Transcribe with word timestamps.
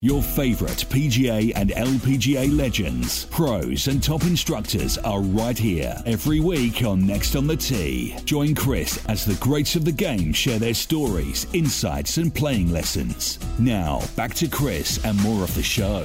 Your 0.00 0.22
favorite 0.22 0.86
PGA 0.90 1.50
and 1.56 1.70
LPGA 1.70 2.56
legends, 2.56 3.24
pros, 3.24 3.88
and 3.88 4.00
top 4.00 4.22
instructors 4.22 4.96
are 4.98 5.20
right 5.20 5.58
here 5.58 6.00
every 6.06 6.38
week 6.38 6.84
on 6.84 7.04
Next 7.04 7.34
on 7.34 7.48
the 7.48 7.56
Tee. 7.56 8.14
Join 8.24 8.54
Chris 8.54 9.04
as 9.06 9.24
the 9.24 9.34
greats 9.44 9.74
of 9.74 9.84
the 9.84 9.90
game 9.90 10.32
share 10.32 10.60
their 10.60 10.72
stories, 10.72 11.48
insights, 11.52 12.16
and 12.16 12.32
playing 12.32 12.70
lessons. 12.70 13.40
Now, 13.58 14.00
back 14.14 14.34
to 14.34 14.46
Chris 14.46 15.04
and 15.04 15.20
more 15.20 15.42
of 15.42 15.52
the 15.56 15.64
show. 15.64 16.04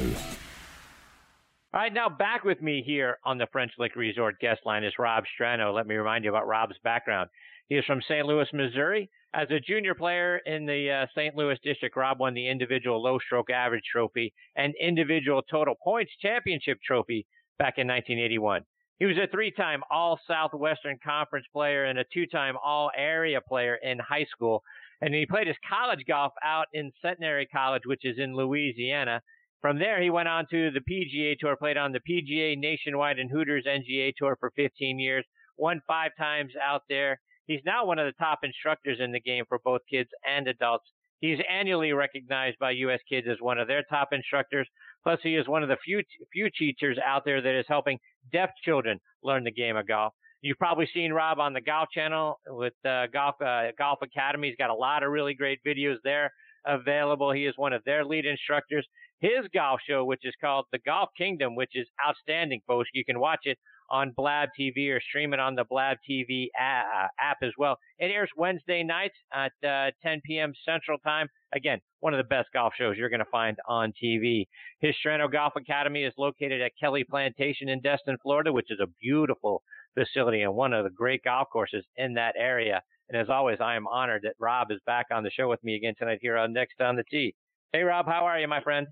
All 1.72 1.80
right, 1.80 1.94
now 1.94 2.10
back 2.10 2.44
with 2.44 2.64
me 2.64 2.82
here 2.84 3.20
on 3.24 3.38
the 3.38 3.46
French 3.52 3.74
Lick 3.78 3.96
Resort 3.96 4.40
guest 4.40 4.62
line 4.66 4.84
is 4.84 4.94
Rob 4.98 5.24
Strano. 5.40 5.72
Let 5.72 5.86
me 5.86 5.94
remind 5.94 6.24
you 6.24 6.32
about 6.32 6.48
Rob's 6.48 6.80
background. 6.84 7.30
He 7.70 7.76
is 7.76 7.86
from 7.86 8.02
St. 8.02 8.26
Louis, 8.26 8.48
Missouri. 8.54 9.10
As 9.34 9.48
a 9.50 9.60
junior 9.60 9.96
player 9.96 10.38
in 10.46 10.66
the 10.66 10.92
uh, 10.92 11.06
St. 11.16 11.36
Louis 11.36 11.58
district, 11.64 11.98
Rob 11.98 12.20
won 12.20 12.34
the 12.34 12.48
individual 12.48 13.02
low 13.02 13.18
stroke 13.20 13.50
average 13.50 13.84
trophy 13.92 14.34
and 14.56 14.74
individual 14.80 15.42
total 15.50 15.76
points 15.84 16.12
championship 16.22 16.78
trophy 16.86 17.26
back 17.58 17.76
in 17.78 17.88
1981. 17.88 18.64
He 19.00 19.06
was 19.06 19.18
a 19.18 19.28
three-time 19.28 19.82
All 19.90 20.20
Southwestern 20.28 21.00
Conference 21.04 21.48
player 21.52 21.86
and 21.86 21.98
a 21.98 22.06
two-time 22.14 22.56
All 22.64 22.92
Area 22.96 23.42
player 23.42 23.76
in 23.82 23.98
high 24.00 24.26
school. 24.26 24.64
And 25.02 25.14
he 25.14 25.26
played 25.26 25.48
his 25.48 25.58
college 25.68 26.06
golf 26.08 26.34
out 26.44 26.68
in 26.74 26.92
Centenary 27.02 27.48
College, 27.48 27.84
which 27.86 28.06
is 28.06 28.20
in 28.20 28.36
Louisiana. 28.36 29.22
From 29.62 29.80
there, 29.80 30.02
he 30.02 30.10
went 30.10 30.28
on 30.28 30.46
to 30.52 30.72
the 30.72 30.80
PGA 30.80 31.38
Tour, 31.40 31.56
played 31.56 31.78
on 31.78 31.92
the 31.92 32.02
PGA 32.02 32.58
Nationwide 32.58 33.18
and 33.18 33.32
Hooters 33.32 33.66
NGA 33.66 34.14
Tour 34.16 34.38
for 34.40 34.52
15 34.56 35.00
years, 35.00 35.26
won 35.58 35.82
five 35.88 36.12
times 36.18 36.52
out 36.62 36.84
there. 36.88 37.20
He's 37.48 37.62
now 37.66 37.86
one 37.86 38.00
of 38.00 38.06
the 38.06 38.24
top 38.24 38.40
instructors 38.44 39.00
in 39.00 39.12
the 39.12 39.20
game 39.20 39.44
for 39.48 39.60
both 39.64 39.82
kids 39.90 40.10
and 40.28 40.48
adults. 40.48 40.86
He's 41.20 41.40
annually 41.50 41.94
recognized 41.94 42.58
by 42.60 42.72
U.S. 42.72 43.00
Kids 43.08 43.28
as 43.30 43.38
one 43.40 43.58
of 43.58 43.68
their 43.68 43.84
top 43.90 44.10
instructors. 44.12 44.68
Plus, 45.04 45.20
he 45.24 45.36
is 45.36 45.48
one 45.48 45.64
of 45.64 45.70
the 45.70 45.78
few 45.84 46.02
few 46.32 46.50
teachers 46.58 46.98
out 47.06 47.24
there 47.26 47.42
that 47.42 47.58
is 47.58 47.66
helping 47.68 47.98
deaf 48.32 48.50
children 48.64 49.00
learn 49.24 49.44
the 49.44 49.52
game 49.52 49.78
of 49.78 49.88
golf. 49.88 50.14
You've 50.42 50.58
probably 50.58 50.90
seen 50.94 51.14
Rob 51.14 51.40
on 51.40 51.54
the 51.54 51.62
Golf 51.62 51.88
Channel 51.94 52.38
with 52.48 52.74
uh, 52.86 53.08
Golf 53.14 53.36
uh, 53.42 53.68
Golf 53.78 54.00
Academy. 54.02 54.50
He's 54.50 54.58
got 54.58 54.70
a 54.70 54.76
lot 54.76 55.04
of 55.04 55.12
really 55.12 55.34
great 55.34 55.60
videos 55.66 55.96
there 56.04 56.30
available. 56.66 57.32
He 57.32 57.46
is 57.46 57.54
one 57.56 57.72
of 57.72 57.82
their 57.86 58.04
lead 58.04 58.26
instructors. 58.26 58.86
His 59.22 59.48
golf 59.54 59.80
show, 59.88 60.04
which 60.04 60.26
is 60.26 60.34
called 60.42 60.66
The 60.74 60.80
Golf 60.80 61.08
Kingdom, 61.18 61.56
which 61.56 61.72
is 61.76 61.88
outstanding, 62.06 62.60
folks. 62.68 62.90
You 62.94 63.06
can 63.06 63.22
watch 63.22 63.40
it 63.44 63.58
on 63.94 64.12
Blab 64.18 64.50
TV 64.60 64.90
or 64.90 65.00
stream 65.00 65.34
it 65.34 65.40
on 65.40 65.54
the 65.54 65.64
Blab 65.70 65.98
TV 66.10 66.48
uh, 66.60 67.08
app 67.20 67.38
as 67.44 67.52
well. 67.60 67.78
It 68.00 68.06
airs 68.06 68.30
Wednesday 68.36 68.84
nights 68.84 69.16
at 69.32 69.52
uh, 69.64 69.92
10 70.02 70.22
p.m. 70.26 70.52
Central 70.66 70.98
Time. 70.98 71.28
Again, 71.54 71.80
one 72.00 72.12
of 72.12 72.18
the 72.18 72.24
best 72.24 72.50
golf 72.54 72.74
shows 72.76 72.98
you're 72.98 73.10
going 73.10 73.20
to 73.20 73.26
find 73.32 73.56
on 73.68 73.94
TV. 74.04 74.48
His 74.80 74.96
Strano 74.96 75.32
Golf 75.32 75.54
Academy 75.56 76.04
is 76.04 76.14
located 76.18 76.60
at 76.60 76.72
Kelly 76.80 77.04
Plantation 77.08 77.70
in 77.70 77.82
Destin, 77.82 78.18
Florida, 78.24 78.52
which 78.52 78.72
is 78.72 78.80
a 78.82 78.88
beautiful 79.00 79.62
facility 79.94 80.42
and 80.42 80.56
one 80.56 80.74
of 80.74 80.84
the 80.84 80.90
great 80.90 81.24
golf 81.24 81.48
courses 81.54 81.86
in 81.96 82.16
that 82.16 82.34
area. 82.36 82.82
And 83.10 83.22
as 83.22 83.30
always, 83.30 83.60
I 83.62 83.76
am 83.76 83.86
honored 83.86 84.24
that 84.24 84.34
Rob 84.40 84.72
is 84.72 84.80
back 84.88 85.06
on 85.14 85.24
the 85.24 85.30
show 85.30 85.48
with 85.48 85.64
me 85.64 85.76
again 85.76 85.94
tonight 86.00 86.18
here 86.20 86.36
on 86.36 86.52
Next 86.52 86.82
on 86.82 86.96
the 86.96 87.04
Tee. 87.12 87.36
Hey, 87.72 87.84
Rob, 87.84 88.08
how 88.08 88.26
are 88.26 88.40
you, 88.40 88.48
my 88.48 88.62
friend? 88.62 88.88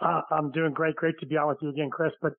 Uh, 0.00 0.20
I'm 0.30 0.52
doing 0.52 0.72
great. 0.72 0.94
Great 0.94 1.18
to 1.20 1.26
be 1.26 1.36
on 1.36 1.48
with 1.48 1.58
you 1.60 1.70
again, 1.70 1.90
Chris. 1.90 2.12
But 2.22 2.34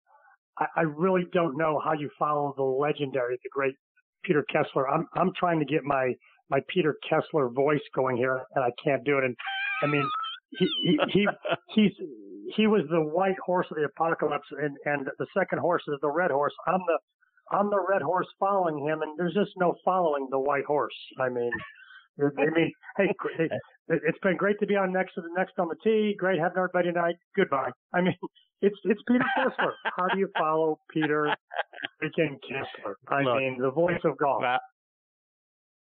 I, 0.59 0.66
I 0.78 0.81
really 0.81 1.25
don't 1.34 1.57
know 1.57 1.81
how 1.84 1.94
you 1.94 2.09
follow 2.18 2.53
the 2.57 2.63
legendary, 2.63 3.38
the 3.44 3.50
great 3.51 3.75
Peter 4.23 4.45
Kessler. 4.51 4.90
I'm 4.90 5.07
I'm 5.16 5.31
trying 5.38 5.59
to 5.59 5.66
get 5.66 5.84
my 5.84 6.13
my 6.50 6.59
Peter 6.73 6.95
Kessler 7.09 7.50
voice 7.50 7.81
going 7.95 8.18
here, 8.18 8.41
and 8.56 8.63
I 8.63 8.72
can't 8.84 9.03
do 9.03 9.18
it. 9.18 9.23
And 9.23 9.35
I 9.84 9.88
mean, 9.88 10.07
he 10.57 10.68
he, 10.84 11.00
he 11.13 11.28
he's 11.75 11.91
he 12.56 12.68
was 12.68 12.84
the 12.90 13.01
white 13.01 13.40
horse 13.45 13.68
of 13.72 13.78
the 13.78 13.85
apocalypse, 13.85 14.47
and 14.51 14.75
and 14.85 15.07
the 15.19 15.28
second 15.38 15.59
horse 15.59 15.84
is 15.88 15.95
the 16.01 16.12
red 16.12 16.31
horse. 16.31 16.53
I'm 16.68 16.81
the 16.88 17.00
I'm 17.51 17.69
the 17.69 17.84
red 17.89 18.01
horse 18.01 18.28
following 18.39 18.85
him, 18.85 19.01
and 19.01 19.18
there's 19.18 19.34
just 19.34 19.51
no 19.57 19.75
following 19.85 20.28
the 20.31 20.39
white 20.39 20.66
horse. 20.66 20.95
I 21.19 21.29
mean, 21.29 21.51
I 22.19 22.45
mean, 22.56 22.72
hey, 22.97 23.09
it's 23.89 24.19
been 24.22 24.38
great 24.38 24.59
to 24.59 24.66
be 24.66 24.75
on 24.75 24.91
next 24.91 25.13
to 25.16 25.22
the 25.22 25.29
next 25.38 25.53
on 25.59 25.68
the 25.69 25.75
tee. 25.84 26.16
Great 26.18 26.39
having 26.39 26.57
everybody 26.57 26.91
tonight. 26.91 27.16
Goodbye. 27.35 27.72
I 27.94 28.01
mean, 28.01 28.16
it's 28.62 28.75
it's 28.85 29.01
Peter 29.07 29.25
Kessler. 29.35 29.73
How 29.95 30.07
do 30.07 30.19
you 30.19 30.29
follow 30.38 30.79
Peter 30.91 31.35
freaking 32.01 32.38
Kessler? 32.41 32.97
I 33.07 33.22
Look, 33.22 33.38
mean, 33.38 33.57
the 33.59 33.72
voice 33.72 34.00
of 34.03 34.18
golf. 34.18 34.41
Well, 34.41 34.59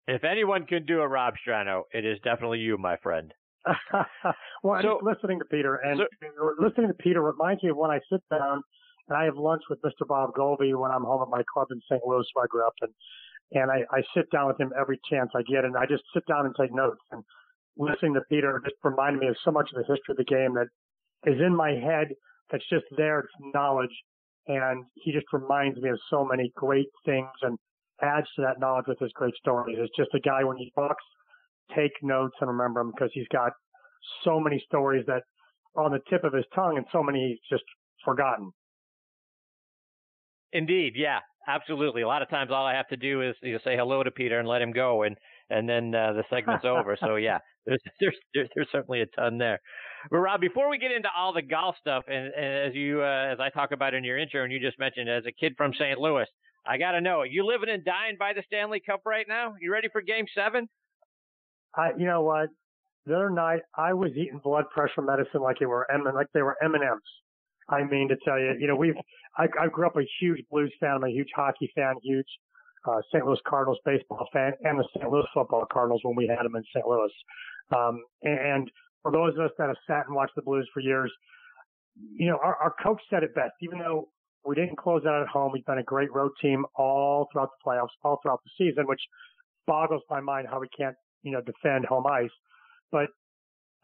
if 0.07 0.23
anyone 0.23 0.65
can 0.65 0.85
do 0.85 1.01
a 1.01 1.07
Rob 1.07 1.35
Strano, 1.45 1.83
it 1.93 2.05
is 2.05 2.17
definitely 2.23 2.59
you, 2.59 2.77
my 2.77 2.97
friend. 2.97 3.33
well, 4.63 4.81
so, 4.81 4.99
listening 5.03 5.39
to 5.39 5.45
Peter 5.45 5.75
and 5.75 5.99
so, 5.99 6.51
listening 6.59 6.87
to 6.87 6.93
Peter 6.93 7.21
reminds 7.21 7.61
me 7.61 7.69
of 7.69 7.77
when 7.77 7.91
I 7.91 7.99
sit 8.11 8.21
down 8.31 8.63
and 9.07 9.17
I 9.17 9.25
have 9.25 9.35
lunch 9.35 9.63
with 9.69 9.81
Mr. 9.81 10.07
Bob 10.07 10.33
Goalby 10.33 10.77
when 10.79 10.91
I'm 10.91 11.03
home 11.03 11.21
at 11.21 11.29
my 11.29 11.43
club 11.51 11.67
in 11.71 11.81
St. 11.89 12.01
Louis 12.05 12.25
where 12.33 12.45
I 12.45 12.47
grew 12.47 12.65
up 12.65 12.73
and 12.81 12.91
and 13.51 13.71
I, 13.71 13.83
I 13.91 14.01
sit 14.15 14.29
down 14.31 14.47
with 14.47 14.59
him 14.59 14.71
every 14.79 14.99
chance 15.09 15.31
I 15.35 15.41
get 15.41 15.65
and 15.65 15.75
I 15.75 15.85
just 15.85 16.03
sit 16.13 16.23
down 16.27 16.45
and 16.45 16.55
take 16.59 16.73
notes 16.73 17.01
and 17.11 17.23
listening 17.77 18.13
to 18.13 18.21
Peter 18.29 18.61
just 18.63 18.75
reminded 18.83 19.19
me 19.19 19.27
of 19.27 19.35
so 19.43 19.51
much 19.51 19.69
of 19.73 19.75
the 19.75 19.93
history 19.93 20.11
of 20.11 20.17
the 20.17 20.23
game 20.23 20.53
that 20.53 20.67
is 21.25 21.39
in 21.39 21.55
my 21.55 21.71
head 21.71 22.09
that's 22.51 22.67
just 22.69 22.85
there. 22.97 23.19
It's 23.19 23.53
knowledge. 23.53 23.95
And 24.47 24.85
he 24.95 25.11
just 25.11 25.27
reminds 25.31 25.79
me 25.79 25.89
of 25.89 25.99
so 26.09 26.25
many 26.25 26.51
great 26.55 26.89
things 27.05 27.29
and 27.41 27.57
adds 28.01 28.27
to 28.35 28.41
that 28.41 28.59
knowledge 28.59 28.85
with 28.87 28.99
his 28.99 29.11
great 29.13 29.35
stories. 29.35 29.77
It's 29.79 29.95
just 29.95 30.13
a 30.13 30.19
guy 30.19 30.43
when 30.43 30.57
he 30.57 30.71
talks, 30.73 31.03
take 31.75 31.91
notes 32.01 32.35
and 32.41 32.49
remember 32.49 32.81
him 32.81 32.91
because 32.91 33.11
he's 33.13 33.27
got 33.31 33.51
so 34.23 34.39
many 34.39 34.61
stories 34.65 35.05
that 35.07 35.21
are 35.75 35.83
on 35.83 35.91
the 35.91 35.99
tip 36.09 36.23
of 36.23 36.33
his 36.33 36.45
tongue 36.55 36.77
and 36.77 36.85
so 36.91 37.03
many 37.03 37.29
he's 37.29 37.57
just 37.57 37.63
forgotten. 38.03 38.51
Indeed, 40.51 40.93
yeah, 40.95 41.19
absolutely. 41.47 42.01
A 42.01 42.07
lot 42.07 42.21
of 42.21 42.29
times, 42.29 42.49
all 42.51 42.65
I 42.65 42.73
have 42.73 42.87
to 42.87 42.97
do 42.97 43.21
is 43.21 43.35
you 43.43 43.53
know, 43.53 43.59
say 43.63 43.75
hello 43.77 44.01
to 44.01 44.09
Peter 44.09 44.39
and 44.39 44.47
let 44.47 44.61
him 44.61 44.71
go, 44.71 45.03
and 45.03 45.15
and 45.49 45.67
then 45.67 45.93
uh, 45.93 46.13
the 46.13 46.23
segment's 46.29 46.65
over. 46.65 46.97
So 46.99 47.15
yeah, 47.17 47.39
there's, 47.65 47.81
there's 47.99 48.15
there's 48.33 48.49
there's 48.55 48.67
certainly 48.71 49.01
a 49.01 49.05
ton 49.07 49.37
there. 49.37 49.59
But 50.09 50.17
Rob, 50.19 50.41
before 50.41 50.69
we 50.69 50.77
get 50.77 50.91
into 50.91 51.09
all 51.15 51.33
the 51.33 51.41
golf 51.41 51.75
stuff, 51.79 52.03
and, 52.07 52.33
and 52.33 52.69
as 52.69 52.75
you 52.75 53.01
uh, 53.01 53.33
as 53.33 53.39
I 53.39 53.49
talk 53.49 53.71
about 53.71 53.93
in 53.93 54.03
your 54.03 54.17
intro, 54.17 54.43
and 54.43 54.51
you 54.51 54.59
just 54.59 54.79
mentioned 54.79 55.09
as 55.09 55.23
a 55.25 55.31
kid 55.31 55.53
from 55.57 55.73
St. 55.73 55.99
Louis, 55.99 56.27
I 56.65 56.77
got 56.77 56.91
to 56.91 57.01
know, 57.01 57.23
you 57.23 57.45
living 57.45 57.69
and 57.69 57.83
dying 57.83 58.15
by 58.17 58.33
the 58.33 58.43
Stanley 58.45 58.81
Cup 58.85 59.01
right 59.05 59.25
now? 59.27 59.55
You 59.59 59.71
ready 59.71 59.89
for 59.91 60.01
Game 60.01 60.25
Seven? 60.35 60.67
I, 61.75 61.91
you 61.97 62.05
know 62.05 62.21
what? 62.21 62.49
The 63.05 63.15
other 63.15 63.29
night, 63.29 63.61
I 63.77 63.93
was 63.93 64.11
eating 64.11 64.39
blood 64.43 64.65
pressure 64.73 65.01
medicine 65.01 65.41
like 65.41 65.57
they 65.59 65.65
were 65.65 65.89
M, 65.91 66.03
like 66.13 66.27
they 66.33 66.41
were 66.41 66.57
M 66.63 66.75
and 66.75 66.83
M's. 66.83 67.01
I 67.69 67.83
mean 67.83 68.09
to 68.09 68.15
tell 68.25 68.39
you, 68.39 68.55
you 68.59 68.67
know, 68.67 68.75
we've 68.75 68.95
I, 69.37 69.47
I 69.59 69.67
grew 69.67 69.85
up 69.85 69.95
a 69.95 70.07
huge 70.19 70.43
Blues 70.49 70.73
fan. 70.79 70.95
I'm 70.95 71.03
a 71.03 71.09
huge 71.09 71.29
hockey 71.35 71.71
fan, 71.75 71.95
huge 72.03 72.27
uh, 72.87 73.01
St. 73.11 73.25
Louis 73.25 73.39
Cardinals 73.47 73.79
baseball 73.85 74.27
fan, 74.31 74.53
and 74.61 74.79
the 74.79 74.87
St. 74.95 75.09
Louis 75.09 75.25
football 75.33 75.65
Cardinals 75.71 76.01
when 76.03 76.15
we 76.15 76.27
had 76.27 76.43
them 76.43 76.55
in 76.55 76.63
St. 76.73 76.85
Louis. 76.87 77.11
Um, 77.75 78.03
and 78.23 78.69
for 79.01 79.11
those 79.11 79.33
of 79.35 79.45
us 79.45 79.51
that 79.57 79.67
have 79.67 79.77
sat 79.87 80.07
and 80.07 80.15
watched 80.15 80.35
the 80.35 80.41
Blues 80.41 80.67
for 80.73 80.79
years, 80.79 81.11
you 82.13 82.27
know, 82.27 82.37
our, 82.41 82.55
our 82.55 82.75
coach 82.81 83.01
said 83.09 83.23
it 83.23 83.35
best. 83.35 83.53
Even 83.61 83.79
though 83.79 84.09
we 84.45 84.55
didn't 84.55 84.77
close 84.77 85.05
out 85.05 85.21
at 85.21 85.27
home, 85.27 85.51
we've 85.53 85.65
been 85.65 85.79
a 85.79 85.83
great 85.83 86.13
road 86.13 86.31
team 86.41 86.65
all 86.75 87.27
throughout 87.31 87.49
the 87.49 87.69
playoffs, 87.69 87.89
all 88.03 88.19
throughout 88.21 88.41
the 88.43 88.51
season, 88.57 88.87
which 88.87 89.01
boggles 89.67 90.01
my 90.09 90.19
mind 90.19 90.47
how 90.49 90.59
we 90.59 90.67
can't, 90.69 90.95
you 91.23 91.31
know, 91.31 91.41
defend 91.41 91.85
home 91.85 92.05
ice. 92.07 92.29
But 92.91 93.07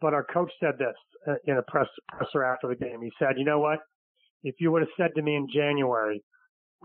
but 0.00 0.12
our 0.12 0.24
coach 0.24 0.50
said 0.60 0.74
this 0.78 0.94
uh, 1.26 1.34
in 1.46 1.56
a 1.56 1.62
press 1.62 1.86
presser 2.08 2.44
after 2.44 2.68
the 2.68 2.74
game. 2.74 3.00
He 3.02 3.12
said, 3.18 3.38
"You 3.38 3.44
know 3.44 3.60
what? 3.60 3.80
If 4.42 4.56
you 4.58 4.70
would 4.72 4.82
have 4.82 4.90
said 4.96 5.10
to 5.16 5.22
me 5.22 5.36
in 5.36 5.48
January 5.52 6.22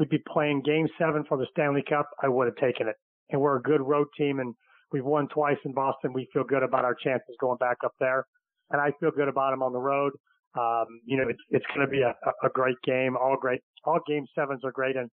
we'd 0.01 0.09
be 0.09 0.23
playing 0.27 0.63
Game 0.65 0.87
Seven 0.97 1.23
for 1.29 1.37
the 1.37 1.47
Stanley 1.51 1.83
Cup, 1.87 2.09
I 2.21 2.27
would 2.27 2.47
have 2.47 2.55
taken 2.57 2.89
it. 2.89 2.95
And 3.29 3.39
we're 3.39 3.57
a 3.57 3.61
good 3.61 3.81
road 3.81 4.07
team, 4.17 4.39
and 4.39 4.53
We've 4.91 5.05
won 5.05 5.27
twice 5.29 5.57
in 5.63 5.73
Boston. 5.73 6.11
We 6.13 6.27
feel 6.33 6.43
good 6.43 6.63
about 6.63 6.83
our 6.83 6.95
chances 6.95 7.35
going 7.39 7.57
back 7.57 7.77
up 7.85 7.93
there, 7.99 8.25
and 8.71 8.81
I 8.81 8.91
feel 8.99 9.11
good 9.11 9.29
about 9.29 9.51
them 9.51 9.63
on 9.63 9.71
the 9.71 9.79
road. 9.79 10.11
Um, 10.57 10.85
you 11.05 11.17
know, 11.17 11.29
it's 11.29 11.39
it's 11.49 11.65
going 11.73 11.87
to 11.87 11.91
be 11.91 12.01
a, 12.01 12.13
a 12.43 12.49
great 12.49 12.75
game. 12.83 13.15
All 13.15 13.37
great. 13.39 13.61
All 13.85 13.99
game 14.05 14.25
sevens 14.35 14.65
are 14.65 14.71
great. 14.71 14.97
And 14.97 15.09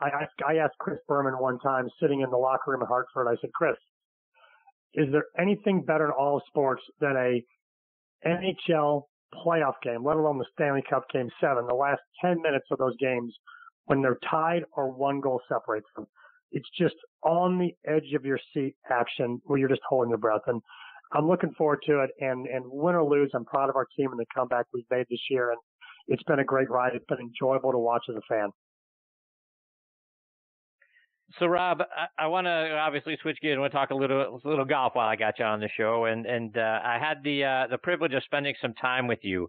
I, 0.00 0.06
I 0.06 0.52
I 0.52 0.56
asked 0.56 0.78
Chris 0.78 0.98
Berman 1.06 1.34
one 1.34 1.58
time, 1.58 1.86
sitting 2.00 2.22
in 2.22 2.30
the 2.30 2.38
locker 2.38 2.70
room 2.70 2.82
at 2.82 2.88
Hartford. 2.88 3.28
I 3.28 3.36
said, 3.42 3.50
Chris, 3.52 3.76
is 4.94 5.08
there 5.12 5.24
anything 5.38 5.82
better 5.82 6.06
in 6.06 6.12
all 6.12 6.40
sports 6.48 6.82
than 7.00 7.16
a 7.16 7.44
NHL 8.26 9.02
playoff 9.34 9.74
game, 9.82 10.04
let 10.04 10.16
alone 10.16 10.38
the 10.38 10.46
Stanley 10.54 10.82
Cup 10.88 11.04
Game 11.12 11.28
Seven, 11.40 11.66
the 11.66 11.74
last 11.74 12.00
ten 12.22 12.40
minutes 12.40 12.66
of 12.70 12.78
those 12.78 12.96
games 12.96 13.34
when 13.90 14.00
they're 14.00 14.18
tied 14.30 14.62
or 14.76 14.88
one 14.88 15.20
goal 15.20 15.40
separates 15.48 15.88
them. 15.96 16.06
It's 16.52 16.68
just 16.78 16.94
on 17.24 17.58
the 17.58 17.74
edge 17.84 18.14
of 18.14 18.24
your 18.24 18.38
seat 18.54 18.76
action 18.88 19.40
where 19.44 19.58
you're 19.58 19.68
just 19.68 19.80
holding 19.88 20.10
your 20.10 20.18
breath. 20.18 20.42
And 20.46 20.62
I'm 21.12 21.26
looking 21.26 21.52
forward 21.58 21.80
to 21.86 22.04
it. 22.04 22.10
And, 22.20 22.46
and 22.46 22.64
win 22.66 22.94
or 22.94 23.02
lose, 23.02 23.32
I'm 23.34 23.44
proud 23.44 23.68
of 23.68 23.74
our 23.74 23.88
team 23.96 24.12
and 24.12 24.20
the 24.20 24.26
comeback 24.32 24.66
we've 24.72 24.84
made 24.92 25.06
this 25.10 25.18
year. 25.28 25.50
And 25.50 25.58
it's 26.06 26.22
been 26.22 26.38
a 26.38 26.44
great 26.44 26.70
ride. 26.70 26.92
It's 26.94 27.04
been 27.08 27.18
enjoyable 27.18 27.72
to 27.72 27.78
watch 27.78 28.04
as 28.08 28.14
a 28.14 28.20
fan. 28.28 28.50
So, 31.40 31.46
Rob, 31.46 31.80
I, 31.80 32.24
I 32.24 32.26
want 32.28 32.46
to 32.46 32.76
obviously 32.76 33.18
switch 33.20 33.38
gears. 33.42 33.58
To 33.58 33.68
talk 33.70 33.90
a 33.90 33.94
little, 33.96 34.40
a 34.44 34.48
little 34.48 34.64
golf 34.64 34.94
while 34.94 35.08
I 35.08 35.16
got 35.16 35.40
you 35.40 35.44
on 35.44 35.58
the 35.60 35.68
show, 35.76 36.06
and 36.06 36.26
and 36.26 36.56
uh, 36.58 36.80
I 36.84 36.98
had 37.00 37.22
the 37.22 37.44
uh, 37.44 37.66
the 37.70 37.78
privilege 37.78 38.14
of 38.14 38.24
spending 38.24 38.54
some 38.60 38.74
time 38.74 39.06
with 39.06 39.20
you 39.22 39.48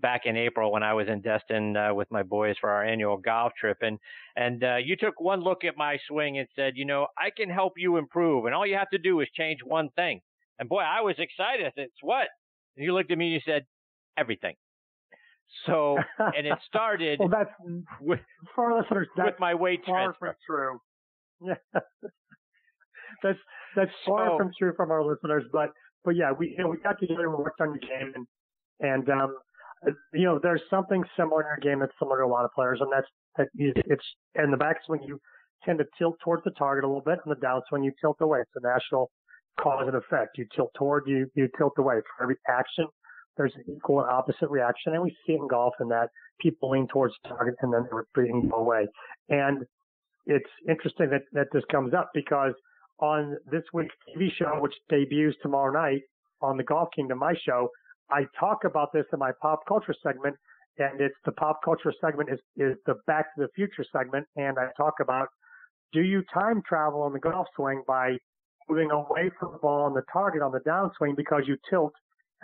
back 0.00 0.22
in 0.24 0.36
April 0.36 0.72
when 0.72 0.82
I 0.82 0.94
was 0.94 1.06
in 1.08 1.20
Destin 1.20 1.76
uh, 1.76 1.94
with 1.94 2.10
my 2.10 2.22
boys 2.22 2.56
for 2.60 2.70
our 2.70 2.84
annual 2.84 3.16
golf 3.16 3.52
trip, 3.58 3.78
and 3.82 3.98
and 4.36 4.62
uh, 4.64 4.76
you 4.76 4.96
took 4.96 5.20
one 5.20 5.40
look 5.40 5.64
at 5.64 5.76
my 5.76 5.98
swing 6.08 6.38
and 6.38 6.48
said, 6.56 6.72
you 6.76 6.84
know, 6.84 7.06
I 7.16 7.30
can 7.36 7.48
help 7.50 7.74
you 7.76 7.96
improve, 7.96 8.46
and 8.46 8.54
all 8.54 8.66
you 8.66 8.76
have 8.76 8.90
to 8.90 8.98
do 8.98 9.20
is 9.20 9.28
change 9.36 9.60
one 9.64 9.90
thing. 9.96 10.20
And 10.58 10.68
boy, 10.68 10.80
I 10.82 11.00
was 11.00 11.16
excited. 11.18 11.66
I 11.66 11.70
said, 11.74 11.84
it's 11.84 12.02
what? 12.02 12.26
And 12.76 12.84
you 12.84 12.94
looked 12.94 13.10
at 13.10 13.18
me 13.18 13.26
and 13.26 13.34
you 13.34 13.40
said, 13.44 13.64
everything. 14.16 14.54
So, 15.66 15.98
and 16.18 16.46
it 16.46 16.58
started. 16.66 17.18
well, 17.20 17.28
that's 17.28 17.50
with, 18.00 18.20
for 18.54 18.72
our 18.72 18.80
listeners. 18.82 19.08
That's 19.16 19.26
with 19.32 19.40
my 19.40 19.54
weight 19.54 19.80
far 19.84 20.14
transfer. 20.14 20.26
from 20.26 20.34
true. 20.46 20.80
Yeah, 21.44 21.80
that's 23.22 23.38
that's 23.76 23.90
far 24.06 24.28
So- 24.30 24.38
from 24.38 24.50
true 24.58 24.72
from 24.76 24.90
our 24.90 25.04
listeners. 25.04 25.44
But 25.52 25.70
but 26.04 26.16
yeah, 26.16 26.32
we 26.32 26.54
you 26.56 26.64
know 26.64 26.70
we 26.70 26.78
got 26.78 26.98
together 26.98 27.22
and 27.26 27.32
we 27.36 27.42
worked 27.42 27.60
on 27.60 27.72
the 27.72 27.78
game, 27.78 28.12
and 28.14 28.26
and 28.80 29.08
um, 29.10 29.36
Uh, 29.86 29.90
you 30.12 30.24
know 30.24 30.38
there's 30.42 30.62
something 30.70 31.02
similar 31.16 31.42
in 31.42 31.46
your 31.46 31.72
game 31.72 31.80
that's 31.80 31.92
similar 31.98 32.18
to 32.18 32.24
a 32.24 32.26
lot 32.26 32.44
of 32.44 32.52
players, 32.54 32.78
and 32.80 32.90
that's 32.92 33.06
that 33.36 33.48
it's 33.54 34.04
in 34.36 34.50
the 34.50 34.56
backswing 34.56 35.06
you 35.06 35.18
tend 35.64 35.78
to 35.78 35.84
tilt 35.98 36.16
towards 36.24 36.44
the 36.44 36.50
target 36.52 36.84
a 36.84 36.86
little 36.86 37.02
bit, 37.02 37.18
and 37.24 37.34
the 37.34 37.46
downswing 37.46 37.84
you 37.84 37.92
tilt 38.00 38.16
away. 38.20 38.40
It's 38.40 38.50
a 38.56 38.66
natural 38.66 39.10
cause 39.60 39.84
and 39.86 39.96
effect. 39.96 40.38
You 40.38 40.46
tilt 40.54 40.70
toward, 40.76 41.04
you 41.06 41.26
you 41.34 41.48
tilt 41.58 41.74
away. 41.78 41.96
For 42.16 42.24
every 42.24 42.36
action, 42.48 42.86
there's 43.36 43.52
an 43.54 43.64
equal 43.74 44.00
and 44.00 44.10
opposite 44.10 44.50
reaction, 44.50 44.94
and 44.94 45.02
we 45.02 45.10
see 45.26 45.34
it 45.34 45.40
in 45.40 45.48
golf 45.48 45.74
in 45.80 45.88
that 45.88 46.08
people 46.40 46.70
lean 46.70 46.88
towards 46.88 47.14
the 47.22 47.30
target 47.30 47.54
and 47.62 47.72
then 47.72 47.84
they 47.84 47.96
retreat 47.96 48.34
and 48.34 48.52
away. 48.52 48.86
And 49.28 49.64
it's 50.26 50.50
interesting 50.68 51.10
that, 51.10 51.22
that 51.32 51.46
this 51.52 51.62
comes 51.70 51.94
up 51.94 52.10
because 52.14 52.52
on 52.98 53.36
this 53.50 53.62
week's 53.72 53.94
TV 54.08 54.28
show, 54.38 54.60
which 54.60 54.74
debuts 54.88 55.36
tomorrow 55.42 55.72
night 55.72 56.02
on 56.40 56.56
the 56.56 56.64
Golf 56.64 56.88
Kingdom, 56.94 57.18
my 57.18 57.34
show, 57.46 57.68
I 58.10 58.26
talk 58.38 58.64
about 58.64 58.92
this 58.92 59.04
in 59.12 59.18
my 59.18 59.32
pop 59.40 59.60
culture 59.66 59.94
segment, 60.02 60.36
and 60.78 61.00
it's 61.00 61.14
the 61.24 61.32
pop 61.32 61.60
culture 61.64 61.92
segment 62.00 62.30
is, 62.30 62.38
is 62.56 62.76
the 62.86 62.94
Back 63.06 63.34
to 63.34 63.42
the 63.42 63.48
Future 63.54 63.84
segment, 63.92 64.26
and 64.36 64.58
I 64.58 64.68
talk 64.76 64.94
about 65.00 65.28
do 65.92 66.00
you 66.00 66.22
time 66.32 66.62
travel 66.66 67.02
on 67.02 67.12
the 67.12 67.18
golf 67.18 67.46
swing 67.54 67.82
by 67.86 68.16
moving 68.68 68.90
away 68.90 69.30
from 69.38 69.52
the 69.52 69.58
ball 69.58 69.84
on 69.84 69.94
the 69.94 70.02
target 70.12 70.42
on 70.42 70.52
the 70.52 70.60
downswing 70.60 71.16
because 71.16 71.42
you 71.46 71.56
tilt 71.68 71.92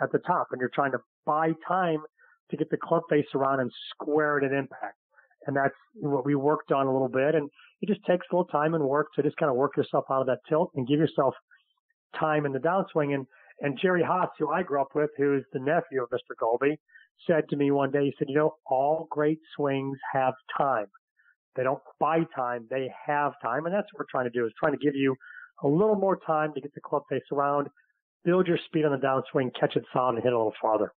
at 0.01 0.11
the 0.11 0.19
top 0.19 0.47
and 0.51 0.59
you're 0.59 0.71
trying 0.73 0.91
to 0.91 0.99
buy 1.25 1.51
time 1.67 1.99
to 2.51 2.57
get 2.57 2.69
the 2.69 2.77
club 2.77 3.03
face 3.09 3.25
around 3.35 3.59
and 3.59 3.71
square 3.91 4.37
it 4.37 4.43
at 4.43 4.51
impact. 4.51 4.95
And 5.47 5.55
that's 5.55 5.75
what 5.95 6.25
we 6.25 6.35
worked 6.35 6.71
on 6.71 6.85
a 6.85 6.91
little 6.91 7.09
bit. 7.09 7.35
And 7.35 7.49
it 7.81 7.87
just 7.87 8.03
takes 8.05 8.25
a 8.31 8.35
little 8.35 8.45
time 8.45 8.73
and 8.73 8.83
work 8.83 9.07
to 9.15 9.23
just 9.23 9.37
kind 9.37 9.49
of 9.49 9.55
work 9.55 9.77
yourself 9.77 10.05
out 10.11 10.21
of 10.21 10.27
that 10.27 10.39
tilt 10.47 10.71
and 10.75 10.87
give 10.87 10.99
yourself 10.99 11.33
time 12.19 12.45
in 12.45 12.51
the 12.51 12.59
downswing. 12.59 13.13
And, 13.13 13.25
and 13.61 13.77
Jerry 13.81 14.03
Haas, 14.03 14.29
who 14.37 14.49
I 14.49 14.63
grew 14.63 14.81
up 14.81 14.95
with, 14.95 15.09
who 15.17 15.35
is 15.35 15.43
the 15.53 15.59
nephew 15.59 16.03
of 16.03 16.09
Mr. 16.09 16.35
Goalby, 16.41 16.77
said 17.27 17.47
to 17.49 17.57
me 17.57 17.71
one 17.71 17.91
day, 17.91 18.05
he 18.05 18.13
said, 18.17 18.29
you 18.29 18.35
know, 18.35 18.55
all 18.65 19.07
great 19.11 19.39
swings 19.55 19.97
have 20.13 20.33
time. 20.57 20.85
They 21.55 21.63
don't 21.63 21.81
buy 21.99 22.21
time, 22.35 22.67
they 22.69 22.89
have 23.05 23.33
time. 23.41 23.65
And 23.65 23.73
that's 23.73 23.87
what 23.91 23.99
we're 23.99 24.05
trying 24.11 24.31
to 24.31 24.37
do 24.37 24.45
is 24.45 24.53
trying 24.57 24.73
to 24.73 24.77
give 24.77 24.95
you 24.95 25.15
a 25.63 25.67
little 25.67 25.95
more 25.95 26.17
time 26.25 26.53
to 26.53 26.61
get 26.61 26.73
the 26.73 26.81
club 26.81 27.03
face 27.09 27.23
around, 27.33 27.67
build 28.23 28.47
your 28.47 28.59
speed 28.65 28.85
on 28.85 28.91
the 28.91 29.05
downswing, 29.05 29.51
catch 29.59 29.75
it 29.75 29.83
solid 29.91 30.15
and 30.15 30.23
hit 30.23 30.29
it 30.29 30.33
a 30.33 30.37
little 30.37 30.53
farther. 30.61 30.93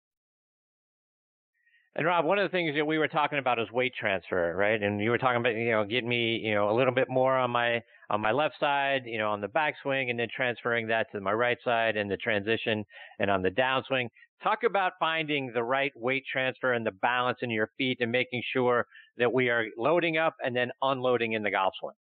And 1.95 2.05
Rob, 2.05 2.23
one 2.23 2.37
of 2.37 2.49
the 2.49 2.55
things 2.55 2.75
that 2.75 2.85
we 2.85 2.97
were 2.97 3.07
talking 3.07 3.39
about 3.39 3.59
is 3.59 3.69
weight 3.71 3.93
transfer, 3.99 4.55
right? 4.55 4.81
And 4.81 5.01
you 5.01 5.09
were 5.09 5.17
talking 5.17 5.41
about, 5.41 5.55
you 5.55 5.71
know, 5.71 5.83
getting 5.83 6.07
me, 6.07 6.37
you 6.37 6.53
know, 6.53 6.69
a 6.69 6.75
little 6.75 6.93
bit 6.93 7.09
more 7.09 7.35
on 7.35 7.51
my 7.51 7.81
on 8.11 8.21
my 8.21 8.31
left 8.31 8.55
side, 8.59 9.03
you 9.05 9.17
know, 9.17 9.29
on 9.31 9.41
the 9.41 9.47
backswing, 9.47 10.09
and 10.09 10.19
then 10.19 10.27
transferring 10.33 10.87
that 10.87 11.11
to 11.11 11.19
my 11.19 11.33
right 11.33 11.57
side 11.63 11.97
and 11.97 12.09
the 12.09 12.17
transition, 12.17 12.85
and 13.19 13.29
on 13.29 13.41
the 13.41 13.49
downswing. 13.49 14.07
Talk 14.41 14.59
about 14.63 14.93
finding 14.99 15.51
the 15.53 15.63
right 15.63 15.91
weight 15.95 16.23
transfer 16.31 16.73
and 16.73 16.85
the 16.85 16.91
balance 16.91 17.39
in 17.41 17.49
your 17.49 17.71
feet, 17.77 17.97
and 17.99 18.11
making 18.11 18.43
sure 18.53 18.85
that 19.17 19.33
we 19.33 19.49
are 19.49 19.65
loading 19.77 20.17
up 20.17 20.35
and 20.43 20.55
then 20.55 20.71
unloading 20.81 21.33
in 21.33 21.43
the 21.43 21.51
golf 21.51 21.73
swing. 21.79 21.95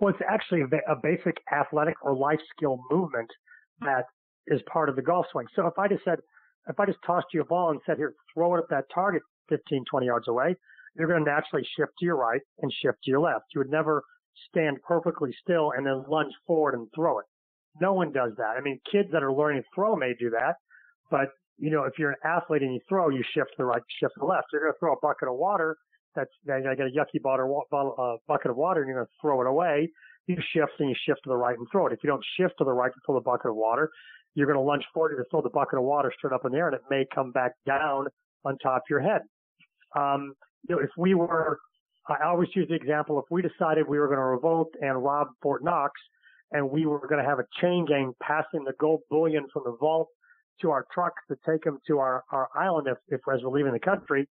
Well, 0.00 0.12
it's 0.12 0.22
actually 0.28 0.62
a, 0.62 0.92
a 0.92 0.96
basic 0.96 1.36
athletic 1.52 1.94
or 2.02 2.16
life 2.16 2.40
skill 2.56 2.80
movement 2.90 3.30
that 3.80 4.06
is 4.48 4.60
part 4.72 4.88
of 4.88 4.96
the 4.96 5.02
golf 5.02 5.26
swing. 5.30 5.46
So 5.54 5.66
if 5.66 5.78
I 5.78 5.86
just 5.86 6.02
said, 6.04 6.18
if 6.68 6.80
I 6.80 6.86
just 6.86 6.98
tossed 7.06 7.26
you 7.32 7.42
a 7.42 7.44
ball 7.44 7.70
and 7.70 7.80
said, 7.86 7.96
here, 7.96 8.14
throw 8.32 8.54
it 8.54 8.58
at 8.58 8.68
that 8.70 8.84
target 8.94 9.22
15, 9.48 9.84
20 9.90 10.06
yards 10.06 10.28
away, 10.28 10.56
you're 10.96 11.08
going 11.08 11.24
to 11.24 11.30
naturally 11.30 11.66
shift 11.76 11.92
to 11.98 12.04
your 12.04 12.16
right 12.16 12.40
and 12.60 12.72
shift 12.72 12.98
to 13.04 13.10
your 13.10 13.20
left. 13.20 13.46
You 13.54 13.60
would 13.60 13.70
never 13.70 14.02
stand 14.48 14.78
perfectly 14.86 15.34
still 15.42 15.72
and 15.76 15.86
then 15.86 16.04
lunge 16.08 16.32
forward 16.46 16.74
and 16.74 16.88
throw 16.94 17.18
it. 17.18 17.26
No 17.80 17.92
one 17.92 18.12
does 18.12 18.32
that. 18.38 18.56
I 18.56 18.60
mean, 18.60 18.80
kids 18.90 19.08
that 19.12 19.22
are 19.22 19.32
learning 19.32 19.62
to 19.62 19.68
throw 19.74 19.96
may 19.96 20.14
do 20.18 20.30
that, 20.30 20.54
but 21.10 21.28
you 21.58 21.70
know, 21.70 21.84
if 21.84 21.98
you're 21.98 22.10
an 22.10 22.16
athlete 22.24 22.62
and 22.62 22.74
you 22.74 22.80
throw, 22.88 23.08
you 23.08 23.22
shift 23.34 23.50
to 23.50 23.56
the 23.58 23.64
right, 23.64 23.82
shift 24.00 24.14
to 24.14 24.20
the 24.20 24.26
left. 24.26 24.48
You're 24.52 24.62
going 24.62 24.72
to 24.72 24.78
throw 24.78 24.92
a 24.92 25.00
bucket 25.00 25.28
of 25.28 25.36
water. 25.36 25.76
That's, 26.14 26.30
I 26.50 26.60
got 26.60 26.86
a 26.86 26.90
yucky 26.90 27.20
bottle, 27.22 27.64
uh, 27.72 28.16
bucket 28.26 28.50
of 28.50 28.56
water 28.56 28.80
and 28.82 28.88
you're 28.88 28.98
going 28.98 29.06
to 29.06 29.12
throw 29.20 29.40
it 29.40 29.46
away. 29.46 29.90
You 30.26 30.36
shift 30.52 30.72
and 30.78 30.88
you 30.88 30.96
shift 31.06 31.20
to 31.24 31.28
the 31.28 31.36
right 31.36 31.56
and 31.58 31.66
throw 31.70 31.86
it. 31.86 31.92
If 31.92 32.00
you 32.02 32.08
don't 32.08 32.24
shift 32.38 32.54
to 32.58 32.64
the 32.64 32.72
right 32.72 32.92
to 32.92 33.00
throw 33.04 33.16
the 33.16 33.20
bucket 33.20 33.50
of 33.50 33.56
water, 33.56 33.90
you're 34.34 34.46
going 34.46 34.58
to 34.58 34.62
lunge 34.62 34.84
forward 34.92 35.16
to 35.16 35.24
throw 35.30 35.42
the 35.42 35.50
bucket 35.50 35.78
of 35.78 35.84
water 35.84 36.12
straight 36.16 36.32
up 36.32 36.44
in 36.44 36.52
the 36.52 36.58
air 36.58 36.68
and 36.68 36.76
it 36.76 36.82
may 36.90 37.04
come 37.14 37.32
back 37.32 37.52
down 37.66 38.06
on 38.44 38.58
top 38.58 38.78
of 38.78 38.90
your 38.90 39.00
head. 39.00 39.22
Um, 39.96 40.34
you 40.68 40.76
know, 40.76 40.82
if 40.82 40.90
we 40.96 41.14
were, 41.14 41.58
I 42.08 42.24
always 42.26 42.48
use 42.54 42.68
the 42.68 42.74
example, 42.74 43.18
if 43.18 43.24
we 43.30 43.42
decided 43.42 43.86
we 43.86 43.98
were 43.98 44.08
going 44.08 44.18
to 44.18 44.24
revolt 44.24 44.72
and 44.80 45.02
rob 45.02 45.28
Fort 45.42 45.62
Knox 45.64 45.92
and 46.52 46.70
we 46.70 46.86
were 46.86 47.06
going 47.06 47.22
to 47.22 47.28
have 47.28 47.38
a 47.38 47.46
chain 47.60 47.86
gang 47.86 48.12
passing 48.22 48.64
the 48.64 48.72
gold 48.78 49.00
bullion 49.10 49.46
from 49.52 49.62
the 49.64 49.76
vault 49.80 50.08
to 50.60 50.70
our 50.70 50.86
trucks 50.92 51.22
to 51.28 51.36
take 51.48 51.62
them 51.64 51.78
to 51.86 51.98
our, 51.98 52.22
our 52.32 52.48
island 52.56 52.86
if, 52.88 52.98
if 53.08 53.20
as 53.32 53.40
we're 53.42 53.50
leaving 53.50 53.72
the 53.72 53.78
country, 53.78 54.28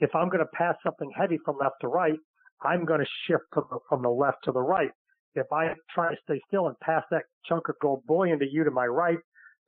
if 0.00 0.14
I'm 0.14 0.28
going 0.28 0.40
to 0.40 0.50
pass 0.56 0.74
something 0.82 1.10
heavy 1.16 1.38
from 1.44 1.56
left 1.58 1.76
to 1.82 1.88
right, 1.88 2.18
I'm 2.62 2.84
going 2.84 3.00
to 3.00 3.06
shift 3.26 3.44
to 3.54 3.62
the, 3.70 3.78
from 3.88 4.02
the 4.02 4.10
left 4.10 4.38
to 4.44 4.52
the 4.52 4.60
right. 4.60 4.90
If 5.36 5.52
I 5.52 5.74
try 5.94 6.10
to 6.10 6.16
stay 6.24 6.40
still 6.48 6.68
and 6.68 6.78
pass 6.80 7.02
that 7.10 7.22
chunk 7.46 7.68
of 7.68 7.76
gold 7.80 8.02
bullion 8.06 8.38
to 8.38 8.46
you 8.50 8.64
to 8.64 8.70
my 8.70 8.86
right 8.86 9.18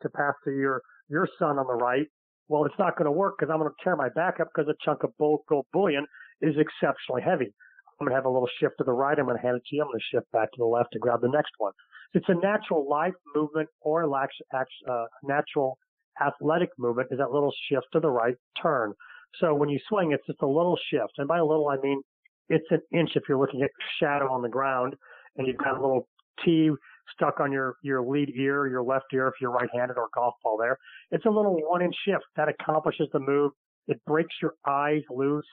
to 0.02 0.08
pass 0.10 0.34
to 0.44 0.50
your, 0.50 0.82
your 1.08 1.28
son 1.38 1.58
on 1.58 1.66
the 1.66 1.74
right, 1.74 2.06
well, 2.48 2.64
it's 2.64 2.78
not 2.78 2.96
going 2.96 3.06
to 3.06 3.12
work 3.12 3.34
because 3.38 3.52
I'm 3.52 3.60
going 3.60 3.70
to 3.70 3.84
tear 3.84 3.96
my 3.96 4.08
back 4.08 4.40
up 4.40 4.48
because 4.54 4.68
a 4.68 4.84
chunk 4.84 5.04
of 5.04 5.12
gold 5.18 5.66
bullion 5.72 6.06
is 6.40 6.54
exceptionally 6.56 7.22
heavy. 7.22 7.52
I'm 8.00 8.06
going 8.06 8.10
to 8.10 8.16
have 8.16 8.24
a 8.24 8.30
little 8.30 8.48
shift 8.60 8.74
to 8.78 8.84
the 8.84 8.92
right. 8.92 9.18
I'm 9.18 9.26
going 9.26 9.36
to 9.36 9.42
hand 9.42 9.56
it 9.56 9.62
to 9.68 9.76
you. 9.76 9.82
I'm 9.82 9.88
going 9.88 9.98
to 9.98 10.16
shift 10.16 10.30
back 10.32 10.50
to 10.52 10.58
the 10.58 10.64
left 10.64 10.90
to 10.92 10.98
grab 10.98 11.20
the 11.20 11.28
next 11.28 11.52
one. 11.58 11.72
It's 12.14 12.28
a 12.28 12.34
natural 12.34 12.88
life 12.88 13.14
movement 13.34 13.68
or 13.82 14.04
uh, 14.04 15.04
natural 15.24 15.78
athletic 16.20 16.70
movement 16.78 17.08
is 17.10 17.18
that 17.18 17.30
little 17.30 17.52
shift 17.68 17.86
to 17.92 18.00
the 18.00 18.10
right 18.10 18.34
turn. 18.60 18.92
So 19.40 19.54
when 19.54 19.68
you 19.68 19.78
swing, 19.88 20.12
it's 20.12 20.26
just 20.26 20.42
a 20.42 20.46
little 20.46 20.78
shift. 20.90 21.12
And 21.18 21.28
by 21.28 21.40
little, 21.40 21.68
I 21.68 21.76
mean 21.82 22.02
it's 22.48 22.66
an 22.70 22.80
inch 22.92 23.10
if 23.14 23.24
you're 23.28 23.38
looking 23.38 23.62
at 23.62 23.70
shadow 24.00 24.32
on 24.32 24.42
the 24.42 24.48
ground 24.48 24.94
and 25.38 25.46
you've 25.46 25.56
got 25.56 25.78
a 25.78 25.80
little 25.80 26.06
T 26.44 26.70
stuck 27.14 27.40
on 27.40 27.50
your, 27.50 27.76
your 27.82 28.02
lead 28.02 28.32
ear, 28.36 28.66
your 28.66 28.82
left 28.82 29.06
ear 29.12 29.28
if 29.28 29.34
you're 29.40 29.50
right-handed 29.50 29.96
or 29.96 30.08
golf 30.14 30.34
ball 30.42 30.58
there. 30.58 30.78
It's 31.10 31.24
a 31.24 31.30
little 31.30 31.56
one 31.68 31.82
inch 31.82 31.96
shift 32.04 32.24
that 32.36 32.48
accomplishes 32.48 33.08
the 33.12 33.20
move. 33.20 33.52
It 33.86 34.00
breaks 34.06 34.34
your 34.42 34.54
eyes 34.66 35.02
loose 35.10 35.46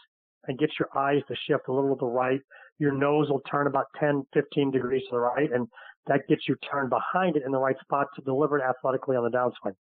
and 0.48 0.60
gets 0.60 0.74
your 0.80 0.90
eyes 0.96 1.22
to 1.28 1.36
shift 1.48 1.68
a 1.70 1.74
little 1.74 1.96
to 1.96 2.00
the 2.02 2.06
right. 2.06 2.42
Your 2.78 2.92
nose 2.92 3.30
will 3.30 3.42
turn 3.50 3.68
about 3.68 3.86
10, 4.00 4.26
15 4.34 4.72
degrees 4.72 5.04
to 5.10 5.16
the 5.16 5.20
right 5.20 5.52
and 5.52 5.68
that 6.08 6.28
gets 6.28 6.48
you 6.48 6.56
turned 6.70 6.90
behind 6.90 7.36
it 7.36 7.44
in 7.46 7.52
the 7.52 7.58
right 7.58 7.80
spot 7.80 8.08
to 8.16 8.22
deliver 8.22 8.60
it 8.60 8.64
athletically 8.64 9.16
on 9.16 9.24
the 9.24 9.36
downswing. 9.36 9.74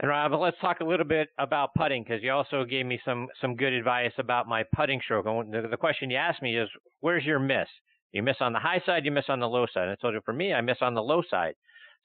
And 0.00 0.08
Rob, 0.08 0.32
let's 0.32 0.56
talk 0.60 0.78
a 0.80 0.84
little 0.84 1.06
bit 1.06 1.28
about 1.38 1.74
putting 1.74 2.04
because 2.04 2.22
you 2.22 2.30
also 2.30 2.64
gave 2.64 2.86
me 2.86 3.00
some 3.04 3.26
some 3.40 3.56
good 3.56 3.72
advice 3.72 4.12
about 4.18 4.46
my 4.46 4.62
putting 4.74 5.00
stroke. 5.02 5.26
And 5.26 5.52
the, 5.52 5.68
the 5.68 5.76
question 5.76 6.08
you 6.08 6.16
asked 6.16 6.40
me 6.40 6.56
is, 6.56 6.68
where's 7.00 7.24
your 7.24 7.40
miss? 7.40 7.66
You 8.12 8.22
miss 8.22 8.36
on 8.40 8.52
the 8.52 8.60
high 8.60 8.80
side, 8.86 9.04
you 9.04 9.10
miss 9.10 9.24
on 9.28 9.40
the 9.40 9.48
low 9.48 9.66
side. 9.66 9.82
And 9.84 9.90
I 9.90 9.96
told 9.96 10.14
you 10.14 10.20
for 10.24 10.32
me, 10.32 10.54
I 10.54 10.60
miss 10.60 10.78
on 10.80 10.94
the 10.94 11.02
low 11.02 11.22
side. 11.28 11.54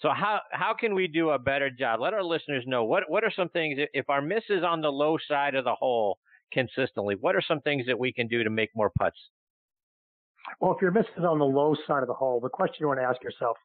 So 0.01 0.09
how 0.09 0.39
how 0.51 0.73
can 0.73 0.95
we 0.95 1.07
do 1.07 1.29
a 1.29 1.39
better 1.39 1.69
job? 1.69 1.99
Let 2.01 2.15
our 2.15 2.23
listeners 2.23 2.63
know 2.65 2.83
what 2.83 3.03
what 3.09 3.23
are 3.23 3.31
some 3.35 3.49
things 3.49 3.79
if 3.93 4.09
our 4.09 4.21
miss 4.21 4.43
is 4.49 4.63
on 4.63 4.81
the 4.81 4.91
low 4.91 5.17
side 5.27 5.53
of 5.53 5.63
the 5.63 5.75
hole 5.75 6.17
consistently. 6.51 7.15
What 7.15 7.35
are 7.35 7.43
some 7.47 7.61
things 7.61 7.85
that 7.85 7.99
we 7.99 8.11
can 8.11 8.27
do 8.27 8.43
to 8.43 8.49
make 8.49 8.71
more 8.75 8.91
putts? 8.97 9.17
Well, 10.59 10.73
if 10.73 10.81
your 10.81 10.91
miss 10.91 11.05
is 11.15 11.23
on 11.23 11.37
the 11.37 11.45
low 11.45 11.75
side 11.87 12.01
of 12.01 12.07
the 12.07 12.13
hole, 12.13 12.39
the 12.41 12.49
question 12.49 12.77
you 12.79 12.87
want 12.87 12.99
to 12.99 13.05
ask 13.05 13.23
yourself: 13.23 13.55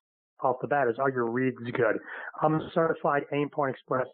off 0.43 0.57
the 0.61 0.69
bat 0.69 0.89
is 0.89 0.99
are 0.99 1.11
your 1.11 1.31
reads 1.31 1.57
good? 1.73 1.99
I'm 2.43 2.55
a 2.55 2.71
certified 2.75 3.23
Aim 3.33 3.49
Point 3.51 3.75
Express 3.75 4.07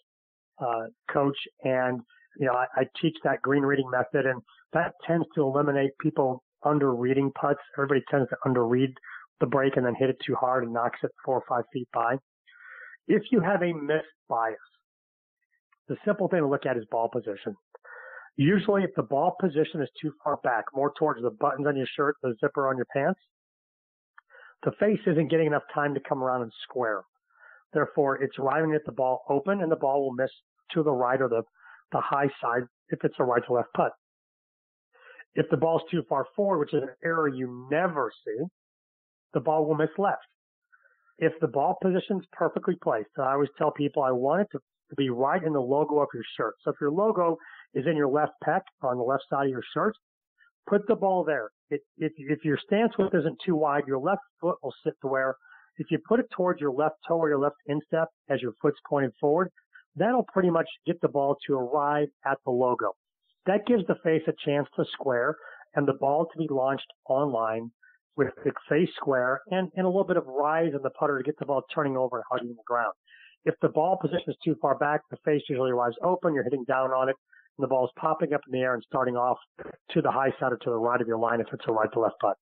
uh, 0.58 0.86
coach, 1.10 1.36
and 1.62 2.00
you 2.38 2.46
know 2.46 2.54
I, 2.54 2.66
I 2.76 2.84
teach 3.00 3.16
that 3.24 3.42
green 3.42 3.62
reading 3.62 3.90
method, 3.90 4.26
and 4.26 4.40
that 4.72 4.92
tends 5.06 5.26
to 5.34 5.42
eliminate 5.42 5.90
people 6.00 6.42
under 6.64 6.94
reading 6.94 7.30
putts. 7.38 7.60
Everybody 7.76 8.02
tends 8.10 8.28
to 8.30 8.36
under 8.44 8.66
read 8.66 8.90
the 9.40 9.46
break 9.46 9.76
and 9.76 9.84
then 9.84 9.94
hit 9.98 10.10
it 10.10 10.16
too 10.24 10.34
hard 10.34 10.64
and 10.64 10.72
knocks 10.72 10.98
it 11.02 11.10
four 11.24 11.36
or 11.36 11.44
five 11.48 11.64
feet 11.72 11.88
by. 11.92 12.16
If 13.08 13.22
you 13.30 13.40
have 13.40 13.62
a 13.62 13.72
missed 13.72 14.06
bias, 14.28 14.56
the 15.88 15.96
simple 16.04 16.28
thing 16.28 16.40
to 16.40 16.48
look 16.48 16.66
at 16.66 16.76
is 16.76 16.84
ball 16.90 17.08
position. 17.08 17.54
Usually, 18.36 18.82
if 18.82 18.90
the 18.96 19.02
ball 19.02 19.36
position 19.38 19.82
is 19.82 19.88
too 20.00 20.12
far 20.22 20.38
back, 20.42 20.64
more 20.74 20.92
towards 20.98 21.22
the 21.22 21.30
buttons 21.30 21.66
on 21.66 21.76
your 21.76 21.86
shirt, 21.94 22.16
the 22.22 22.34
zipper 22.40 22.68
on 22.68 22.76
your 22.76 22.86
pants, 22.92 23.20
the 24.62 24.72
face 24.80 25.00
isn't 25.06 25.30
getting 25.30 25.46
enough 25.46 25.62
time 25.74 25.94
to 25.94 26.00
come 26.08 26.22
around 26.22 26.42
and 26.42 26.52
square. 26.62 27.02
Therefore, 27.72 28.22
it's 28.22 28.38
arriving 28.38 28.74
at 28.74 28.84
the 28.86 28.92
ball 28.92 29.24
open 29.28 29.60
and 29.60 29.70
the 29.70 29.76
ball 29.76 30.02
will 30.02 30.14
miss 30.14 30.30
to 30.72 30.82
the 30.82 30.92
right 30.92 31.20
or 31.20 31.28
the, 31.28 31.42
the 31.92 32.00
high 32.00 32.28
side 32.40 32.62
if 32.88 33.00
it's 33.02 33.16
a 33.18 33.24
right 33.24 33.42
to 33.46 33.52
left 33.52 33.68
putt. 33.74 33.92
If 35.34 35.46
the 35.50 35.56
ball's 35.56 35.82
too 35.90 36.02
far 36.08 36.26
forward, 36.36 36.60
which 36.60 36.74
is 36.74 36.82
an 36.82 36.90
error 37.04 37.28
you 37.28 37.68
never 37.70 38.10
see, 38.24 38.44
the 39.32 39.40
ball 39.40 39.66
will 39.66 39.74
miss 39.74 39.90
left. 39.98 40.22
If 41.18 41.32
the 41.40 41.48
ball 41.48 41.76
position's 41.82 42.24
perfectly 42.32 42.76
placed, 42.82 43.10
I 43.18 43.32
always 43.32 43.48
tell 43.58 43.72
people 43.72 44.02
I 44.02 44.12
want 44.12 44.42
it 44.42 44.48
to, 44.52 44.58
to 44.90 44.96
be 44.96 45.10
right 45.10 45.42
in 45.42 45.52
the 45.52 45.60
logo 45.60 45.98
of 45.98 46.08
your 46.14 46.22
shirt. 46.36 46.54
So 46.62 46.70
if 46.70 46.76
your 46.80 46.90
logo 46.90 47.36
is 47.74 47.86
in 47.86 47.96
your 47.96 48.08
left 48.08 48.32
pec 48.46 48.60
on 48.82 48.96
the 48.96 49.02
left 49.02 49.24
side 49.28 49.46
of 49.46 49.50
your 49.50 49.62
shirt, 49.74 49.94
put 50.68 50.86
the 50.86 50.94
ball 50.94 51.24
there. 51.24 51.50
It, 51.70 51.80
if, 51.98 52.12
if 52.16 52.44
your 52.44 52.58
stance 52.64 52.92
width 52.98 53.14
isn't 53.14 53.38
too 53.44 53.56
wide, 53.56 53.84
your 53.86 53.98
left 53.98 54.22
foot 54.40 54.56
will 54.62 54.74
sit 54.84 54.94
to 55.02 55.08
where 55.08 55.36
if 55.76 55.90
you 55.90 55.98
put 56.08 56.20
it 56.20 56.26
towards 56.30 56.60
your 56.60 56.72
left 56.72 56.96
toe 57.06 57.16
or 57.16 57.28
your 57.28 57.38
left 57.38 57.56
instep 57.66 58.08
as 58.30 58.40
your 58.40 58.52
foot's 58.62 58.78
pointed 58.88 59.12
forward, 59.20 59.50
that'll 59.96 60.26
pretty 60.32 60.50
much 60.50 60.68
get 60.86 61.00
the 61.00 61.08
ball 61.08 61.36
to 61.46 61.54
arrive 61.54 62.08
at 62.24 62.38
the 62.44 62.52
logo. 62.52 62.92
That 63.46 63.66
gives 63.66 63.86
the 63.86 63.96
face 64.04 64.22
a 64.26 64.32
chance 64.44 64.68
to 64.76 64.84
square 64.92 65.36
and 65.74 65.86
the 65.86 65.94
ball 65.94 66.26
to 66.26 66.38
be 66.38 66.46
launched 66.48 66.86
online 67.08 67.70
with 68.16 68.28
the 68.44 68.52
face 68.68 68.90
square 68.96 69.40
and, 69.50 69.70
and 69.74 69.84
a 69.84 69.88
little 69.88 70.04
bit 70.04 70.16
of 70.16 70.26
rise 70.26 70.72
in 70.74 70.82
the 70.82 70.90
putter 70.90 71.18
to 71.18 71.24
get 71.24 71.38
the 71.38 71.46
ball 71.46 71.62
turning 71.74 71.96
over 71.96 72.18
and 72.18 72.24
hugging 72.30 72.54
the 72.54 72.62
ground. 72.66 72.92
If 73.44 73.54
the 73.60 73.68
ball 73.68 73.98
position 74.00 74.24
is 74.28 74.36
too 74.44 74.56
far 74.62 74.78
back, 74.78 75.00
the 75.10 75.18
face 75.24 75.42
usually 75.48 75.72
arrives 75.72 75.96
open, 76.02 76.32
you're 76.32 76.44
hitting 76.44 76.64
down 76.64 76.90
on 76.90 77.08
it, 77.08 77.16
the 77.58 77.66
ball 77.66 77.84
is 77.84 77.90
popping 77.96 78.32
up 78.32 78.40
in 78.46 78.52
the 78.52 78.64
air 78.64 78.74
and 78.74 78.82
starting 78.86 79.16
off 79.16 79.38
to 79.90 80.02
the 80.02 80.10
high 80.10 80.30
side 80.40 80.52
or 80.52 80.56
to 80.58 80.70
the 80.70 80.76
right 80.76 81.00
of 81.00 81.06
your 81.06 81.18
line 81.18 81.40
if 81.40 81.46
it's 81.52 81.64
a 81.68 81.72
right 81.72 81.92
to 81.92 82.00
left 82.00 82.16
putt. 82.20 82.36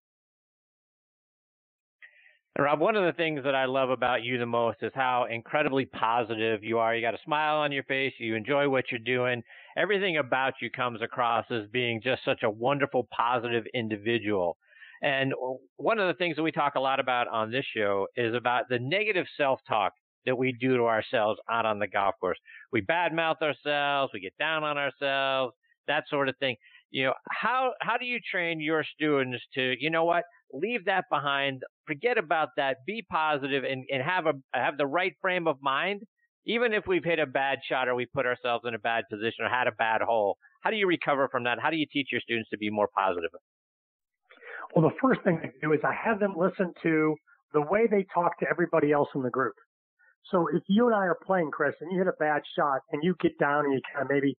Rob, 2.59 2.81
one 2.81 2.97
of 2.97 3.05
the 3.05 3.17
things 3.17 3.45
that 3.45 3.55
I 3.55 3.65
love 3.65 3.89
about 3.89 4.25
you 4.25 4.37
the 4.39 4.45
most 4.45 4.79
is 4.83 4.93
how 4.95 5.25
incredibly 5.31 5.87
positive 5.87 6.63
you 6.63 6.79
are. 6.79 6.95
You 6.95 7.01
got 7.01 7.15
a 7.15 7.25
smile 7.25 7.57
on 7.57 7.73
your 7.73 7.83
face. 7.85 8.13
You 8.19 8.35
enjoy 8.35 8.69
what 8.69 8.85
you're 8.91 9.01
doing. 9.01 9.43
Everything 9.77 10.19
about 10.19 10.55
you 10.61 10.71
comes 10.71 11.01
across 11.01 11.47
as 11.51 11.67
being 11.73 12.03
just 12.03 12.23
such 12.27 12.43
a 12.43 12.51
wonderful, 12.51 13.09
positive 13.11 13.65
individual. 13.73 14.59
And 15.01 15.33
one 15.77 15.99
of 15.99 16.09
the 16.09 16.15
things 16.19 16.37
that 16.37 16.43
we 16.43 16.53
talk 16.53 16.75
a 16.75 16.81
lot 16.81 17.01
about 17.01 17.27
on 17.29 17.51
this 17.51 17.65
show 17.75 18.07
is 18.17 18.35
about 18.35 18.69
the 18.69 18.79
negative 18.79 19.27
self-talk 19.39 19.95
that 20.27 20.37
we 20.37 20.53
do 20.53 20.77
to 20.77 20.85
ourselves 20.85 21.41
out 21.51 21.67
on 21.67 21.79
the 21.79 21.89
golf 21.89 22.15
course. 22.21 22.39
We 22.73 22.83
badmouth 22.83 23.43
ourselves, 23.43 24.13
we 24.13 24.21
get 24.21 24.37
down 24.39 24.65
on 24.65 24.79
ourselves, 24.79 25.55
that 25.89 26.05
sort 26.09 26.29
of 26.29 26.37
thing. 26.39 26.57
You 26.91 27.07
know, 27.07 27.15
how 27.31 27.73
how 27.81 27.97
do 27.97 28.05
you 28.05 28.19
train 28.31 28.61
your 28.61 28.85
students 28.85 29.43
to, 29.55 29.75
you 29.81 29.91
know 29.91 30.05
what, 30.05 30.25
leave 30.53 30.85
that 30.85 31.05
behind, 31.11 31.63
forget 31.87 32.19
about 32.19 32.51
that, 32.57 32.79
be 32.87 33.05
positive 33.11 33.65
and, 33.65 33.85
and 33.91 34.03
have 34.03 34.27
a 34.27 34.35
have 34.53 34.77
the 34.77 34.87
right 34.87 35.15
frame 35.21 35.47
of 35.49 35.57
mind, 35.63 36.03
even 36.45 36.73
if 36.75 36.85
we've 36.87 37.05
hit 37.05 37.19
a 37.19 37.27
bad 37.27 37.59
shot 37.67 37.89
or 37.89 37.95
we 37.95 38.07
put 38.07 38.27
ourselves 38.27 38.65
in 38.67 38.75
a 38.75 38.79
bad 38.79 39.05
position 39.11 39.45
or 39.45 39.49
had 39.49 39.67
a 39.67 39.73
bad 39.73 40.03
hole. 40.03 40.37
How 40.61 40.71
do 40.71 40.77
you 40.77 40.87
recover 40.87 41.29
from 41.29 41.45
that? 41.45 41.59
How 41.61 41.71
do 41.71 41.77
you 41.77 41.87
teach 41.91 42.09
your 42.13 42.21
students 42.21 42.51
to 42.51 42.59
be 42.59 42.71
more 42.71 42.89
positive? 42.95 43.31
Well, 44.75 44.89
the 44.89 44.97
first 45.01 45.23
thing 45.23 45.41
I 45.43 45.49
do 45.61 45.73
is 45.73 45.81
I 45.85 45.95
have 45.95 46.21
them 46.21 46.35
listen 46.37 46.73
to 46.83 47.17
the 47.53 47.61
way 47.61 47.87
they 47.91 48.07
talk 48.15 48.39
to 48.41 48.47
everybody 48.51 48.93
else 48.93 49.09
in 49.15 49.23
the 49.23 49.31
group. 49.31 49.55
So 50.31 50.49
if 50.53 50.63
you 50.69 50.87
and 50.87 50.95
I 50.95 51.07
are 51.07 51.19
playing, 51.27 51.51
Chris, 51.51 51.75
and 51.81 51.91
you 51.93 51.99
hit 51.99 52.07
a 52.07 52.17
bad 52.19 52.43
shot 52.57 52.81
and 52.93 53.03
you 53.03 53.15
get 53.21 53.39
down 53.39 53.65
and 53.65 53.75
you 53.75 53.81
kind 53.93 54.05
of 54.05 54.11
maybe 54.11 54.37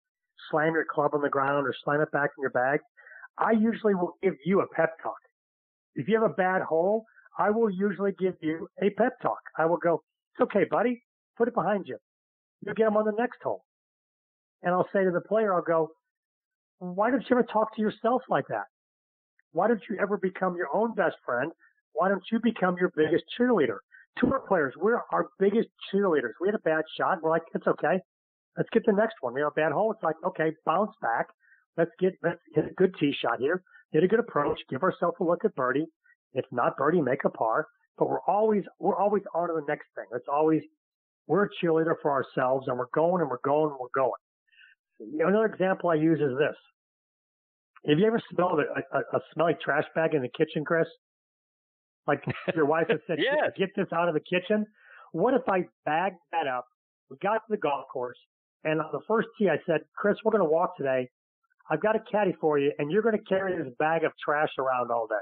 slam 0.49 0.73
your 0.73 0.85
club 0.85 1.11
on 1.13 1.21
the 1.21 1.29
ground 1.29 1.67
or 1.67 1.75
slam 1.83 2.01
it 2.01 2.11
back 2.11 2.31
in 2.37 2.41
your 2.41 2.51
bag, 2.51 2.79
I 3.37 3.51
usually 3.51 3.95
will 3.95 4.17
give 4.21 4.35
you 4.45 4.61
a 4.61 4.67
pep 4.67 4.91
talk. 5.01 5.17
If 5.95 6.07
you 6.07 6.19
have 6.19 6.29
a 6.29 6.33
bad 6.33 6.61
hole, 6.61 7.05
I 7.37 7.49
will 7.49 7.69
usually 7.69 8.13
give 8.19 8.35
you 8.41 8.67
a 8.81 8.89
pep 8.91 9.19
talk. 9.21 9.39
I 9.57 9.65
will 9.65 9.77
go, 9.77 10.01
it's 10.33 10.41
okay, 10.41 10.65
buddy. 10.69 11.03
Put 11.37 11.47
it 11.47 11.53
behind 11.53 11.85
you. 11.87 11.97
You'll 12.61 12.75
get 12.75 12.85
them 12.85 12.97
on 12.97 13.05
the 13.05 13.13
next 13.17 13.37
hole. 13.43 13.63
And 14.61 14.73
I'll 14.73 14.87
say 14.93 15.03
to 15.03 15.11
the 15.11 15.21
player, 15.21 15.53
I'll 15.53 15.61
go, 15.61 15.89
why 16.79 17.11
don't 17.11 17.21
you 17.29 17.35
ever 17.37 17.43
talk 17.43 17.75
to 17.75 17.81
yourself 17.81 18.21
like 18.29 18.47
that? 18.49 18.65
Why 19.51 19.67
don't 19.67 19.81
you 19.89 19.97
ever 20.01 20.17
become 20.17 20.55
your 20.55 20.67
own 20.73 20.93
best 20.95 21.15
friend? 21.25 21.51
Why 21.93 22.09
don't 22.09 22.23
you 22.31 22.39
become 22.39 22.75
your 22.79 22.91
biggest 22.95 23.25
cheerleader? 23.37 23.77
Tour 24.17 24.41
players, 24.47 24.73
we're 24.77 25.01
our 25.11 25.27
biggest 25.39 25.69
cheerleaders. 25.91 26.33
We 26.39 26.47
had 26.47 26.55
a 26.55 26.59
bad 26.59 26.83
shot. 26.97 27.19
We're 27.21 27.31
like, 27.31 27.43
it's 27.53 27.67
okay. 27.67 27.99
Let's 28.57 28.69
get 28.71 28.85
the 28.85 28.93
next 28.93 29.15
one. 29.21 29.33
We 29.33 29.41
have 29.41 29.51
a 29.51 29.59
bad 29.59 29.71
hole. 29.71 29.91
It's 29.91 30.03
like, 30.03 30.15
okay, 30.25 30.51
bounce 30.65 30.91
back. 31.01 31.27
Let's 31.77 31.91
get, 31.99 32.13
let's 32.21 32.39
hit 32.53 32.65
a 32.65 32.73
good 32.73 32.93
tee 32.99 33.13
shot 33.19 33.39
here. 33.39 33.63
Hit 33.91 34.03
a 34.03 34.07
good 34.07 34.19
approach. 34.19 34.59
Give 34.69 34.83
ourselves 34.83 35.17
a 35.19 35.23
look 35.23 35.43
at 35.43 35.55
birdie. 35.55 35.87
If 36.33 36.45
not 36.51 36.77
birdie, 36.77 37.01
make 37.01 37.25
a 37.25 37.29
par. 37.29 37.67
But 37.97 38.09
we're 38.09 38.21
always, 38.27 38.63
we're 38.79 38.95
always 38.95 39.23
on 39.33 39.47
to 39.47 39.53
the 39.55 39.65
next 39.67 39.87
thing. 39.95 40.05
It's 40.13 40.27
always, 40.31 40.61
we're 41.27 41.45
a 41.45 41.49
cheerleader 41.61 41.95
for 42.01 42.11
ourselves 42.11 42.67
and 42.67 42.77
we're 42.77 42.85
going 42.93 43.21
and 43.21 43.29
we're 43.29 43.37
going 43.43 43.71
and 43.71 43.79
we're 43.79 43.87
going. 43.95 44.11
Another 45.27 45.45
example 45.45 45.89
I 45.89 45.95
use 45.95 46.19
is 46.19 46.37
this. 46.37 46.55
Have 47.87 47.99
you 47.99 48.05
ever 48.05 48.21
smelled 48.33 48.59
a, 48.59 48.97
a, 48.97 49.17
a 49.17 49.21
smelly 49.33 49.57
trash 49.63 49.83
bag 49.95 50.13
in 50.13 50.21
the 50.21 50.29
kitchen, 50.29 50.63
Chris? 50.63 50.87
Like 52.07 52.23
your 52.55 52.65
wife 52.65 52.87
has 52.89 52.99
said, 53.07 53.17
yes. 53.21 53.51
get 53.57 53.69
this 53.75 53.87
out 53.93 54.07
of 54.07 54.13
the 54.13 54.19
kitchen. 54.19 54.65
What 55.11 55.33
if 55.33 55.47
I 55.47 55.65
bagged 55.85 56.17
that 56.31 56.47
up? 56.47 56.65
We 57.09 57.17
got 57.21 57.35
to 57.35 57.41
the 57.49 57.57
golf 57.57 57.85
course, 57.91 58.17
and 58.63 58.81
on 58.81 58.89
the 58.91 59.01
first 59.07 59.27
tee, 59.37 59.49
I 59.49 59.57
said, 59.65 59.81
Chris, 59.95 60.17
we're 60.23 60.31
going 60.31 60.43
to 60.43 60.49
walk 60.49 60.77
today. 60.77 61.09
I've 61.69 61.81
got 61.81 61.95
a 61.95 61.99
caddy 62.11 62.35
for 62.41 62.57
you, 62.57 62.71
and 62.77 62.91
you're 62.91 63.01
going 63.01 63.17
to 63.17 63.23
carry 63.23 63.55
this 63.57 63.71
bag 63.79 64.03
of 64.03 64.11
trash 64.23 64.49
around 64.59 64.91
all 64.91 65.07
day. 65.07 65.15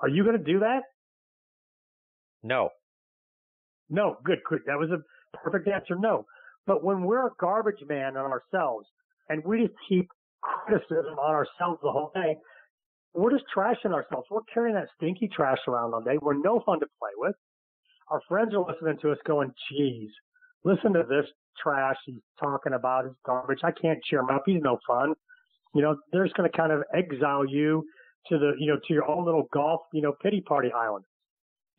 Are 0.00 0.08
you 0.08 0.24
going 0.24 0.38
to 0.38 0.44
do 0.44 0.60
that? 0.60 0.80
No. 2.42 2.70
No. 3.88 4.16
Good. 4.24 4.38
Good. 4.48 4.60
That 4.66 4.78
was 4.78 4.90
a 4.90 5.38
perfect 5.38 5.68
answer. 5.68 5.96
No. 5.96 6.26
But 6.66 6.84
when 6.84 7.02
we're 7.02 7.26
a 7.26 7.30
garbage 7.40 7.82
man 7.88 8.16
on 8.16 8.30
ourselves, 8.30 8.86
and 9.28 9.44
we 9.44 9.62
just 9.62 9.74
keep 9.88 10.08
criticism 10.42 11.18
on 11.20 11.34
ourselves 11.34 11.80
the 11.82 11.90
whole 11.90 12.10
day, 12.14 12.36
we're 13.14 13.30
just 13.30 13.44
trashing 13.54 13.92
ourselves. 13.92 14.26
We're 14.30 14.40
carrying 14.52 14.74
that 14.74 14.88
stinky 14.96 15.28
trash 15.28 15.58
around 15.68 15.94
all 15.94 16.02
day. 16.02 16.18
We're 16.20 16.34
no 16.34 16.60
fun 16.64 16.80
to 16.80 16.86
play 16.98 17.10
with. 17.16 17.34
Our 18.10 18.20
friends 18.28 18.54
are 18.54 18.64
listening 18.66 18.98
to 19.02 19.12
us 19.12 19.18
going, 19.26 19.52
geez, 19.70 20.10
listen 20.64 20.92
to 20.94 21.04
this 21.08 21.26
trash 21.62 21.96
he's 22.06 22.20
talking 22.40 22.72
about. 22.72 23.04
His 23.04 23.14
garbage. 23.24 23.60
I 23.62 23.70
can't 23.70 24.02
cheer 24.04 24.20
him 24.20 24.30
up. 24.30 24.42
He's 24.46 24.62
no 24.62 24.78
fun. 24.86 25.14
You 25.74 25.82
know, 25.82 25.96
they're 26.12 26.24
just 26.24 26.36
going 26.36 26.50
to 26.50 26.56
kind 26.56 26.72
of 26.72 26.82
exile 26.94 27.46
you 27.46 27.84
to 28.28 28.38
the, 28.38 28.52
you 28.58 28.66
know, 28.66 28.78
to 28.86 28.94
your 28.94 29.08
own 29.08 29.24
little 29.24 29.48
golf, 29.52 29.80
you 29.92 30.02
know, 30.02 30.14
pity 30.22 30.40
party 30.40 30.70
island. 30.72 31.04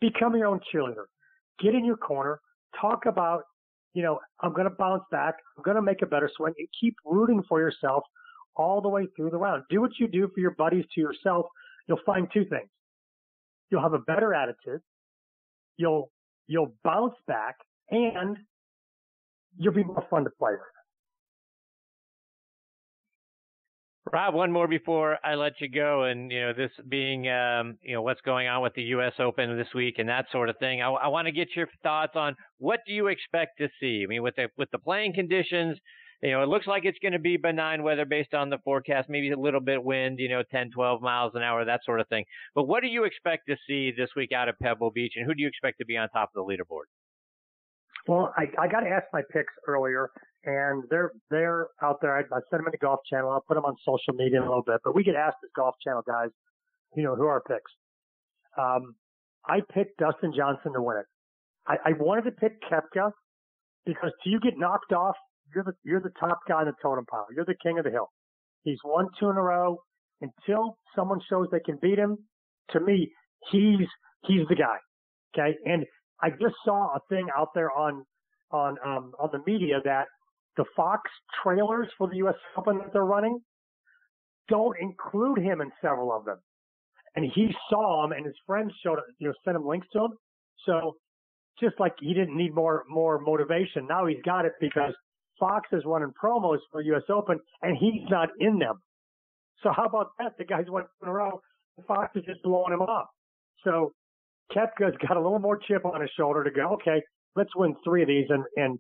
Become 0.02 0.36
your 0.36 0.48
own 0.48 0.60
cheerleader. 0.74 1.06
Get 1.62 1.76
in 1.76 1.86
your 1.86 1.98
corner. 1.98 2.40
Talk 2.80 3.06
about, 3.06 3.44
you 3.94 4.02
know, 4.02 4.20
I'm 4.42 4.54
going 4.54 4.68
to 4.68 4.76
bounce 4.78 5.04
back. 5.12 5.36
I'm 5.58 5.64
going 5.64 5.76
to 5.76 5.82
make 5.82 6.02
a 6.02 6.08
better 6.08 6.30
swing 6.36 6.54
and 6.58 6.68
keep 6.80 6.96
rooting 7.06 7.44
for 7.48 7.60
yourself 7.60 8.04
all 8.56 8.82
the 8.82 8.90
way 8.90 9.08
through 9.16 9.30
the 9.30 9.38
round. 9.38 9.64
Do 9.70 9.82
what 9.82 9.92
you 10.00 10.08
do 10.08 10.30
for 10.34 10.40
your 10.40 10.52
buddies 10.52 10.86
to 10.96 11.02
yourself. 11.02 11.46
You'll 11.88 12.00
find 12.06 12.28
two 12.34 12.46
things. 12.46 12.70
You'll 13.70 13.82
have 13.82 13.94
a 13.94 14.00
better 14.00 14.34
attitude. 14.34 14.82
You'll, 15.78 16.12
you'll 16.48 16.74
bounce 16.84 17.16
back 17.28 17.56
and 17.90 18.38
you'll 19.58 19.74
be 19.74 19.84
more 19.84 20.06
fun 20.10 20.24
to 20.24 20.30
play 20.30 20.52
with. 20.52 20.62
Rob, 24.14 24.36
one 24.36 24.52
more 24.52 24.68
before 24.68 25.18
I 25.24 25.34
let 25.34 25.54
you 25.60 25.68
go, 25.68 26.04
and 26.04 26.32
you 26.32 26.40
know 26.40 26.54
this 26.54 26.70
being 26.88 27.28
um, 27.30 27.80
you 27.82 27.96
know 27.96 28.04
what's 28.04 28.22
going 28.22 28.48
on 28.48 28.62
with 28.62 28.76
the 28.76 28.84
U.S. 28.84 29.14
Open 29.18 29.58
this 29.58 29.74
week 29.74 29.96
and 29.98 30.08
that 30.08 30.26
sort 30.32 30.50
of 30.50 30.58
thing. 30.60 30.84
I, 30.84 30.90
I 30.90 31.08
want 31.08 31.26
to 31.26 31.32
get 31.32 31.56
your 31.56 31.68
thoughts 31.82 32.12
on 32.16 32.36
what 32.60 32.82
do 32.86 32.94
you 32.94 33.08
expect 33.08 33.58
to 33.58 33.70
see. 33.80 34.04
I 34.04 34.08
mean, 34.08 34.22
with 34.22 34.36
the 34.36 34.50
with 34.56 34.70
the 34.70 34.78
playing 34.78 35.14
conditions, 35.14 35.80
you 36.24 36.32
know, 36.32 36.42
it 36.42 36.48
looks 36.48 36.68
like 36.68 36.86
it's 36.86 36.98
going 37.00 37.12
to 37.12 37.20
be 37.20 37.36
benign 37.36 37.84
weather 37.84 38.06
based 38.06 38.34
on 38.34 38.50
the 38.50 38.58
forecast, 38.60 39.10
maybe 39.10 39.30
a 39.32 39.38
little 39.38 39.60
bit 39.60 39.84
wind, 39.84 40.20
you 40.20 40.30
know, 40.30 40.42
10, 40.52 40.72
12 40.72 41.02
miles 41.02 41.34
an 41.36 41.44
hour, 41.44 41.66
that 41.66 41.82
sort 41.84 42.00
of 42.00 42.08
thing. 42.08 42.24
But 42.56 42.64
what 42.64 42.82
do 42.82 42.88
you 42.88 43.04
expect 43.04 43.48
to 43.50 43.58
see 43.68 43.92
this 43.92 44.10
week 44.16 44.32
out 44.32 44.48
of 44.48 44.58
Pebble 44.60 44.90
Beach, 44.90 45.14
and 45.18 45.26
who 45.26 45.34
do 45.36 45.42
you 45.42 45.50
expect 45.50 45.80
to 45.80 45.86
be 45.86 45.98
on 45.98 46.08
top 46.10 46.32
of 46.34 46.46
the 46.46 46.50
leaderboard? 46.50 46.86
Well, 48.08 48.34
I, 48.38 48.44
I 48.58 48.68
got 48.70 48.82
to 48.82 48.90
ask 48.90 49.06
my 49.12 49.22
picks 49.34 49.54
earlier, 49.68 50.10
and 50.46 50.84
they're 50.90 51.12
they're 51.30 51.68
out 51.82 52.00
there. 52.02 52.16
I, 52.18 52.22
I 52.22 52.40
sent 52.50 52.62
them 52.62 52.68
in 52.68 52.72
the 52.72 52.78
Golf 52.78 53.02
Channel. 53.10 53.30
I'll 53.30 53.44
put 53.46 53.56
them 53.56 53.66
on 53.66 53.76
social 53.86 54.14
media 54.14 54.38
in 54.38 54.44
a 54.44 54.48
little 54.48 54.64
bit. 54.64 54.80
But 54.84 54.96
we 54.96 55.04
get 55.04 55.16
asked 55.16 55.38
as 55.44 55.50
Golf 55.56 55.76
Channel 55.84 56.04
guys, 56.08 56.30
you 56.96 57.04
know, 57.04 57.16
who 57.16 57.24
are 57.24 57.32
our 57.32 57.42
picks? 57.42 57.72
Um, 58.58 58.96
I 59.46 59.60
picked 59.74 59.98
Dustin 59.98 60.34
Johnson 60.36 60.74
to 60.74 60.82
win 60.82 60.98
it. 60.98 61.06
I, 61.68 61.76
I 61.86 61.92
wanted 61.98 62.24
to 62.24 62.32
pick 62.32 62.62
Koepka 62.64 63.12
because 63.86 64.12
do 64.24 64.30
you 64.30 64.40
get 64.40 64.54
knocked 64.58 64.94
off, 64.94 65.16
you're 65.54 65.64
the 65.64 65.74
you're 65.84 66.02
the 66.02 66.12
top 66.20 66.40
guy 66.48 66.62
in 66.62 66.68
the 66.68 66.74
totem 66.82 67.06
pile. 67.06 67.28
You're 67.36 67.46
the 67.46 67.56
king 67.62 67.78
of 67.78 67.86
the 67.86 67.92
hill. 67.92 68.10
He's 68.64 68.80
won 68.84 69.08
two 69.20 69.30
in 69.30 69.38
a 69.38 69.42
row. 69.42 69.78
Until 70.22 70.78
someone 70.96 71.20
shows 71.30 71.48
they 71.52 71.60
can 71.60 71.78
beat 71.82 72.00
him, 72.00 72.18
to 72.72 72.80
me, 72.80 73.12
he's 73.52 73.88
he's 74.26 74.48
the 74.48 74.56
guy. 74.56 74.78
Okay, 75.36 75.58
and 75.66 75.86
I 76.22 76.30
just 76.30 76.56
saw 76.64 76.96
a 76.96 77.00
thing 77.10 77.28
out 77.36 77.50
there 77.54 77.72
on 77.72 78.06
on 78.52 78.78
um, 78.86 79.12
on 79.20 79.30
the 79.32 79.40
media 79.46 79.80
that 79.84 80.06
the 80.56 80.66
Fox 80.76 81.02
trailers 81.44 81.90
for 81.98 82.08
the 82.08 82.18
U.S. 82.18 82.36
Open 82.58 82.78
that 82.78 82.94
they're 82.94 83.04
running 83.04 83.40
don't 84.50 84.78
include 84.80 85.40
him 85.40 85.62
in 85.62 85.72
several 85.82 86.12
of 86.12 86.26
them. 86.26 86.38
And 87.16 87.26
he 87.34 87.50
saw 87.70 88.06
him, 88.06 88.12
and 88.12 88.26
his 88.26 88.36
friends 88.46 88.72
showed 88.84 89.00
you 89.20 89.28
know 89.28 89.34
sent 89.44 89.58
him 89.58 89.66
links 89.66 89.88
to 89.94 90.06
him. 90.06 90.12
So 90.66 90.96
just 91.60 91.80
like 91.80 91.94
he 92.00 92.14
didn't 92.14 92.38
need 92.38 92.54
more 92.56 92.84
more 92.88 93.20
motivation, 93.20 93.88
now 93.88 94.06
he's 94.06 94.22
got 94.26 94.46
it 94.46 94.54
because 94.60 94.94
Fox 95.40 95.68
is 95.72 95.84
running 95.86 96.12
promos 96.22 96.60
for 96.72 96.82
U.S. 96.82 97.04
Open, 97.10 97.40
and 97.62 97.78
he's 97.78 98.10
not 98.10 98.30
in 98.40 98.60
them. 98.60 98.76
So 99.62 99.72
how 99.76 99.86
about 99.86 100.08
that? 100.20 100.34
The 100.38 100.46
guy's 100.46 100.70
went 100.70 100.88
in 101.02 101.08
a 101.08 101.14
row. 101.14 101.42
Fox 101.88 102.16
is 102.16 102.24
just 102.26 102.44
blowing 102.44 102.74
him 102.74 102.82
off. 102.82 103.08
So 103.64 103.94
Koepka's 104.52 104.96
got 105.08 105.18
a 105.18 105.22
little 105.22 105.40
more 105.40 105.58
chip 105.58 105.86
on 105.86 106.02
his 106.02 106.10
shoulder 106.18 106.44
to 106.44 106.52
go. 106.52 106.74
Okay, 106.74 107.02
let's 107.36 107.56
win 107.56 107.76
three 107.84 108.02
of 108.02 108.08
these, 108.08 108.28
and 108.30 108.44
and 108.58 108.80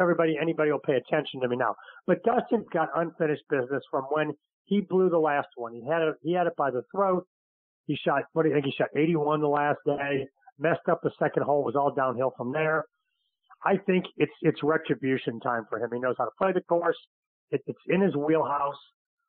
everybody 0.00 0.36
anybody 0.40 0.70
will 0.72 0.80
pay 0.80 0.94
attention 0.94 1.40
to 1.40 1.48
me 1.48 1.56
now. 1.56 1.74
But 2.06 2.22
Dustin's 2.24 2.66
got 2.72 2.88
unfinished 2.94 3.44
business 3.48 3.82
from 3.90 4.04
when 4.10 4.32
he 4.64 4.80
blew 4.80 5.10
the 5.10 5.18
last 5.18 5.48
one. 5.56 5.74
He 5.74 5.84
had 5.86 6.02
it 6.02 6.14
he 6.22 6.32
had 6.32 6.46
it 6.46 6.56
by 6.56 6.70
the 6.70 6.82
throat. 6.94 7.26
He 7.86 7.96
shot 7.96 8.22
what 8.32 8.42
do 8.42 8.48
you 8.48 8.54
think? 8.54 8.66
He 8.66 8.72
shot 8.72 8.88
81 8.96 9.40
the 9.40 9.48
last 9.48 9.78
day. 9.86 10.26
Messed 10.58 10.88
up 10.90 11.00
the 11.02 11.10
second 11.18 11.44
hole. 11.44 11.64
Was 11.64 11.76
all 11.76 11.92
downhill 11.94 12.32
from 12.36 12.52
there. 12.52 12.84
I 13.64 13.76
think 13.76 14.04
it's 14.16 14.32
it's 14.42 14.62
retribution 14.62 15.40
time 15.40 15.64
for 15.68 15.78
him. 15.78 15.90
He 15.92 16.00
knows 16.00 16.16
how 16.18 16.24
to 16.24 16.30
play 16.40 16.52
the 16.52 16.62
course. 16.62 16.96
It, 17.50 17.62
it's 17.66 17.78
in 17.88 18.00
his 18.00 18.16
wheelhouse. 18.16 18.78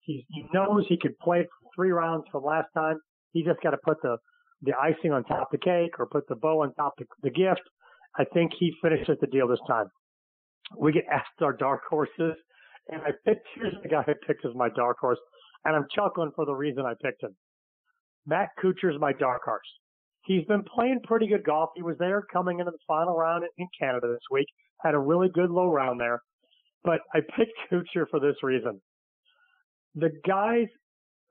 He, 0.02 0.26
he 0.30 0.46
knows 0.54 0.86
he 0.88 0.98
could 0.98 1.18
play 1.20 1.48
three 1.76 1.92
rounds 1.92 2.26
from 2.32 2.44
last 2.44 2.68
time. 2.76 2.98
He 3.32 3.44
just 3.44 3.62
got 3.62 3.72
to 3.72 3.78
put 3.84 4.02
the 4.02 4.18
the 4.62 4.74
icing 4.82 5.12
on 5.12 5.24
top 5.26 5.54
of 5.54 5.60
the 5.60 5.64
cake 5.64 6.00
or 6.00 6.08
put 6.08 6.28
the 6.28 6.36
bow 6.36 6.62
on 6.64 6.74
top 6.76 6.94
of 7.00 7.08
the 7.22 7.30
gift. 7.30 7.62
I 8.18 8.24
think 8.34 8.52
he 8.58 8.74
finishes 8.82 9.18
the 9.20 9.28
deal 9.28 9.48
this 9.48 9.60
time. 9.68 9.88
We 10.78 10.92
get 10.94 11.06
asked 11.12 11.42
our 11.42 11.54
dark 11.54 11.82
horses, 11.90 12.36
and 12.90 13.02
I 13.02 13.12
picked 13.26 13.48
here's 13.56 13.76
the 13.82 13.90
guy 13.90 14.02
I 14.02 14.14
picked 14.26 14.46
as 14.46 14.56
my 14.56 14.70
dark 14.70 14.98
horse, 15.00 15.20
and 15.66 15.76
I'm 15.76 15.86
chuckling 15.94 16.32
for 16.36 16.46
the 16.46 16.54
reason 16.54 16.86
I 16.86 16.94
picked 17.02 17.24
him. 17.24 17.36
Matt 18.26 18.50
Kuchar 18.62 18.94
is 18.94 19.00
my 19.00 19.14
dark 19.14 19.44
horse. 19.44 19.68
He's 20.26 20.46
been 20.46 20.64
playing 20.64 21.02
pretty 21.04 21.28
good 21.28 21.44
golf. 21.44 21.72
He 21.76 21.82
was 21.82 21.98
there 22.00 22.24
coming 22.32 22.60
into 22.60 22.72
the 22.72 22.78
final 22.88 23.16
round 23.16 23.44
in 23.58 23.68
Canada 23.78 24.08
this 24.08 24.24
week. 24.32 24.48
Had 24.82 24.94
a 24.96 25.00
really 25.00 25.30
good 25.34 25.50
low 25.50 25.70
round 25.70 26.00
there. 26.00 26.22
But 26.84 27.02
I 27.14 27.20
picked 27.20 27.54
Kuchar 27.72 28.06
for 28.10 28.20
this 28.20 28.36
reason. 28.42 28.82
The 29.96 30.10
guy's 30.26 30.68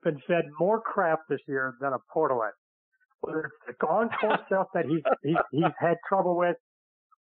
been 0.03 0.19
fed 0.27 0.45
more 0.59 0.81
crap 0.81 1.19
this 1.29 1.39
year 1.47 1.75
than 1.81 1.93
a 1.93 1.97
portalet. 2.15 2.51
Whether 3.21 3.45
it's 3.45 3.77
the 3.79 3.87
on 3.87 4.09
course 4.19 4.39
stuff 4.47 4.67
that 4.73 4.85
he's, 4.85 5.01
he's 5.23 5.35
he's 5.51 5.63
had 5.79 5.95
trouble 6.07 6.37
with, 6.37 6.57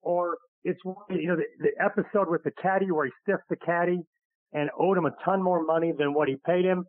or 0.01 0.37
it's 0.63 0.79
you 1.09 1.27
know 1.27 1.35
the, 1.35 1.45
the 1.59 1.83
episode 1.83 2.29
with 2.29 2.43
the 2.43 2.51
caddy 2.61 2.91
where 2.91 3.05
he 3.05 3.11
stiffed 3.21 3.43
the 3.49 3.57
caddy 3.57 3.99
and 4.53 4.69
owed 4.79 4.97
him 4.97 5.05
a 5.05 5.11
ton 5.23 5.43
more 5.43 5.63
money 5.63 5.91
than 5.97 6.13
what 6.13 6.27
he 6.27 6.37
paid 6.45 6.65
him. 6.65 6.85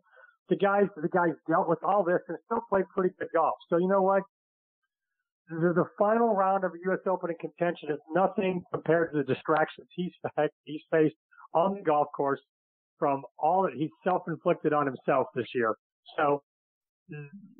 The 0.49 0.55
guys 0.55 0.87
the 0.95 1.09
guys 1.09 1.33
dealt 1.49 1.69
with 1.69 1.79
all 1.83 2.03
this 2.03 2.19
and 2.29 2.37
still 2.45 2.61
played 2.69 2.85
pretty 2.95 3.13
good 3.19 3.27
golf. 3.33 3.55
So 3.69 3.77
you 3.77 3.87
know 3.87 4.01
what? 4.01 4.23
The, 5.51 5.73
the 5.73 5.85
final 5.99 6.33
round 6.33 6.63
of 6.63 6.71
U.S. 6.85 6.99
Open 7.07 7.29
in 7.29 7.35
contention 7.37 7.89
is 7.91 7.99
nothing 8.13 8.63
compared 8.71 9.11
to 9.11 9.17
the 9.17 9.23
distractions 9.23 9.87
he's 9.95 10.11
he's 10.63 10.81
faced 10.89 11.15
on 11.53 11.75
the 11.75 11.81
golf 11.81 12.07
course 12.15 12.39
from 12.97 13.23
all 13.37 13.63
that 13.63 13.73
he's 13.73 13.89
self-inflicted 14.03 14.73
on 14.73 14.85
himself 14.85 15.27
this 15.35 15.47
year. 15.53 15.75
So 16.17 16.41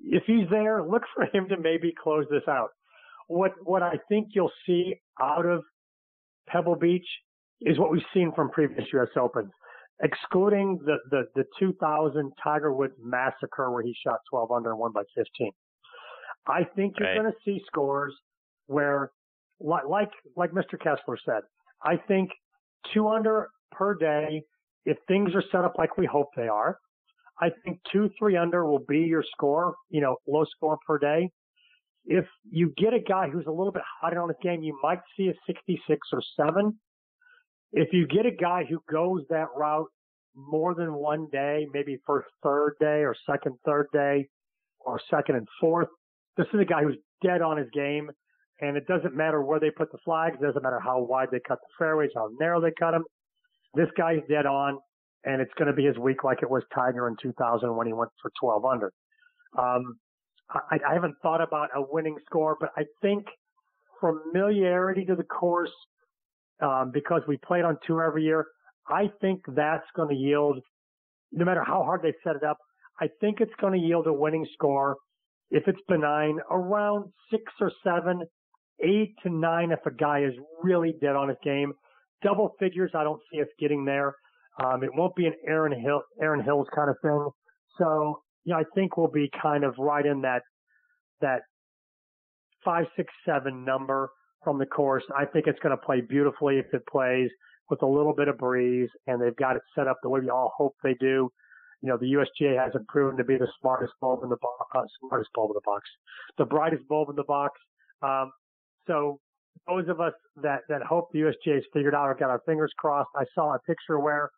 if 0.04 0.24
he's 0.26 0.48
there, 0.50 0.84
look 0.84 1.04
for 1.14 1.26
him 1.34 1.50
to 1.50 1.58
maybe 1.58 1.94
close 2.02 2.26
this 2.30 2.44
out. 2.48 2.70
What 3.28 3.52
what 3.64 3.82
I 3.82 3.96
think 4.08 4.30
you'll 4.32 4.52
see 4.66 4.96
out 5.22 5.46
of 5.46 5.64
Pebble 6.48 6.76
Beach 6.76 7.08
is 7.62 7.78
what 7.78 7.92
we've 7.92 8.02
seen 8.14 8.32
from 8.36 8.50
previous 8.50 8.86
U.S. 8.94 9.10
Opens, 9.18 9.52
excluding 10.02 10.80
the 10.86 10.98
the, 11.10 11.24
the 11.36 11.44
2000 11.60 12.32
Tiger 12.44 12.74
Woods 12.74 12.94
massacre 13.02 13.72
where 13.72 13.84
he 13.84 13.96
shot 14.06 14.20
12 14.30 14.52
under 14.52 14.72
and 14.72 14.80
won 14.80 14.92
by 14.94 15.04
15. 15.16 15.52
I 16.48 16.64
think 16.76 16.96
you're 17.00 17.10
right. 17.10 17.22
going 17.22 17.32
to 17.32 17.38
see 17.46 17.62
scores 17.68 18.14
where, 18.68 19.12
like 19.60 20.10
like 20.36 20.52
Mr. 20.52 20.80
Kessler 20.80 21.18
said, 21.26 21.42
I 21.84 21.98
think 22.08 22.30
two 22.94 23.08
under 23.08 23.50
per 23.72 23.96
day 23.96 24.44
if 24.86 24.98
things 25.08 25.32
are 25.36 25.44
set 25.52 25.64
up 25.64 25.74
like 25.78 25.98
we 25.98 26.06
hope 26.06 26.30
they 26.36 26.48
are. 26.48 26.78
I 27.40 27.50
think 27.64 27.80
two, 27.92 28.10
three 28.20 28.38
under 28.38 28.66
will 28.66 28.84
be 28.88 29.00
your 29.00 29.24
score, 29.32 29.76
you 29.90 30.02
know, 30.02 30.18
low 30.28 30.46
score 30.56 30.78
per 30.86 30.98
day. 30.98 31.30
If 32.06 32.26
you 32.50 32.74
get 32.78 32.94
a 32.94 33.00
guy 33.00 33.30
who's 33.30 33.46
a 33.48 33.52
little 33.52 33.72
bit 33.72 33.84
hot 34.00 34.16
on 34.16 34.30
his 34.30 34.38
game, 34.42 34.64
you 34.64 34.78
might 34.82 35.00
see 35.18 35.30
a 35.30 35.34
66 35.48 36.00
or 36.14 36.22
seven. 36.36 36.80
If 37.74 37.90
you 37.94 38.08
get 38.08 38.26
a 38.26 38.32
guy 38.32 38.64
who 38.68 38.82
goes 38.92 39.22
that 39.30 39.48
route 39.56 39.88
more 40.36 40.74
than 40.76 40.94
one 40.94 41.28
day, 41.32 41.68
maybe 41.74 41.98
first, 42.06 42.28
third 42.44 42.76
day 42.80 43.04
or 43.04 43.16
second, 43.30 43.56
third 43.66 43.88
day 43.94 44.28
or 44.80 45.00
second 45.10 45.36
and 45.36 45.48
fourth, 45.60 45.90
this 46.38 46.48
is 46.54 46.60
a 46.60 46.66
guy 46.66 46.84
who's 46.84 46.98
dead 47.24 47.42
on 47.42 47.58
his 47.58 47.68
game. 47.74 48.10
And 48.60 48.78
it 48.78 48.86
doesn't 48.86 49.16
matter 49.16 49.42
where 49.42 49.60
they 49.60 49.72
put 49.72 49.92
the 49.92 49.98
flags. 50.06 50.38
It 50.40 50.46
doesn't 50.46 50.62
matter 50.62 50.80
how 50.80 51.02
wide 51.02 51.30
they 51.32 51.40
cut 51.48 51.58
the 51.62 51.74
fairways, 51.80 52.12
how 52.16 52.30
narrow 52.40 52.62
they 52.62 52.72
cut 52.78 52.92
them. 52.92 53.04
This 53.74 53.88
guy's 53.98 54.20
dead 54.30 54.46
on 54.46 54.78
and 55.24 55.42
it's 55.42 55.52
going 55.58 55.68
to 55.68 55.74
be 55.74 55.86
his 55.86 55.98
week 55.98 56.24
like 56.24 56.40
it 56.42 56.50
was 56.50 56.64
Tiger 56.74 57.08
in 57.08 57.16
2000 57.22 57.76
when 57.76 57.88
he 57.88 57.94
went 57.94 58.12
for 58.22 58.32
12 58.40 58.66
under. 58.66 58.92
Um, 59.58 59.98
I, 60.50 60.78
I 60.90 60.94
haven't 60.94 61.16
thought 61.22 61.42
about 61.42 61.70
a 61.76 61.82
winning 61.82 62.18
score, 62.26 62.58
but 62.60 62.72
I 62.76 62.84
think 63.02 63.26
familiarity 64.00 65.06
to 65.06 65.16
the 65.16 65.24
course, 65.24 65.72
um, 66.62 66.92
because 66.94 67.22
we 67.28 67.38
played 67.38 67.64
on 67.64 67.78
tour 67.86 68.04
every 68.04 68.24
year, 68.24 68.46
I 68.90 69.10
think 69.22 69.42
that's 69.56 69.86
going 69.96 70.10
to 70.10 70.16
yield, 70.16 70.60
no 71.32 71.46
matter 71.46 71.64
how 71.64 71.84
hard 71.84 72.02
they 72.02 72.14
set 72.24 72.36
it 72.36 72.44
up, 72.44 72.58
I 73.00 73.08
think 73.20 73.40
it's 73.40 73.54
going 73.60 73.80
to 73.80 73.80
yield 73.80 74.08
a 74.08 74.14
winning 74.14 74.46
score. 74.54 74.98
If 75.52 75.68
it's 75.68 75.80
benign, 75.88 76.40
around 76.50 77.12
six 77.30 77.44
or 77.60 77.72
seven, 77.84 78.24
eight 78.84 79.14
to 79.24 79.30
nine 79.30 79.72
if 79.72 79.80
a 79.86 79.92
guy 79.92 80.24
is 80.24 80.34
really 80.64 80.96
dead 81.02 81.16
on 81.16 81.30
his 81.30 81.38
game. 81.44 81.74
Double 82.24 82.56
figures, 82.60 82.92
I 82.96 83.04
don't 83.04 83.22
see 83.32 83.42
us 83.42 83.48
getting 83.60 83.86
there. 83.86 84.16
Um, 84.64 84.84
it 84.84 84.90
won't 84.94 85.16
be 85.16 85.26
an 85.26 85.34
Erin 85.48 85.80
Hill, 85.80 86.02
Erin 86.22 86.44
Hills 86.44 86.68
kind 86.76 86.90
of 86.90 86.96
thing. 87.02 87.30
So, 87.78 88.22
I 88.54 88.64
think 88.76 88.98
we'll 88.98 89.08
be 89.08 89.30
kind 89.42 89.64
of 89.64 89.76
right 89.78 90.06
in 90.06 90.22
that, 90.22 90.42
that 91.22 91.42
five, 92.64 92.86
six, 92.96 93.12
seven 93.26 93.64
number 93.64 94.10
from 94.44 94.58
the 94.58 94.66
course. 94.66 95.04
I 95.16 95.26
think 95.26 95.48
it's 95.48 95.60
going 95.60 95.78
to 95.78 95.84
play 95.84 96.02
beautifully 96.02 96.58
if 96.58 96.66
it 96.74 96.84
plays 96.92 97.30
with 97.70 97.82
a 97.82 97.88
little 97.88 98.14
bit 98.14 98.28
of 98.28 98.38
breeze 98.38 98.90
and 99.08 99.22
they've 99.22 99.36
got 99.36 99.56
it 99.56 99.62
set 99.76 99.88
up 99.88 99.98
the 100.02 100.10
way 100.10 100.20
we 100.20 100.30
all 100.30 100.54
hope 100.58 100.76
they 100.84 100.96
do. 101.00 101.30
You 101.82 101.90
know, 101.90 101.98
the 101.98 102.14
USGA 102.14 102.64
hasn't 102.64 102.88
proven 102.88 103.18
to 103.18 103.24
be 103.24 103.38
the 103.38 103.48
smartest 103.60 103.94
bulb 104.00 104.24
in 104.24 104.30
the 104.30 104.38
box, 104.38 104.70
uh, 104.76 104.84
smartest 105.00 105.32
bulb 105.34 105.52
in 105.52 105.56
the 105.56 105.62
box, 105.66 105.84
the 106.38 106.46
brightest 106.46 106.88
bulb 106.88 107.10
in 107.10 107.16
the 107.16 107.24
box. 107.24 107.60
Um, 108.02 108.32
so 108.88 109.20
those 109.68 109.88
of 109.90 110.00
us 110.00 110.14
that, 110.44 110.62
that 110.70 110.84
hope 110.84 111.12
the 111.12 111.20
USGA 111.20 111.56
has 111.56 111.64
figured 111.74 111.96
out 111.96 112.08
or 112.08 112.16
got 112.16 112.30
our 112.30 112.42
fingers 112.46 112.72
crossed, 112.78 113.10
I 113.16 113.24
saw 113.36 113.56
a 113.56 113.60
picture 113.60 114.00
where 114.00 114.30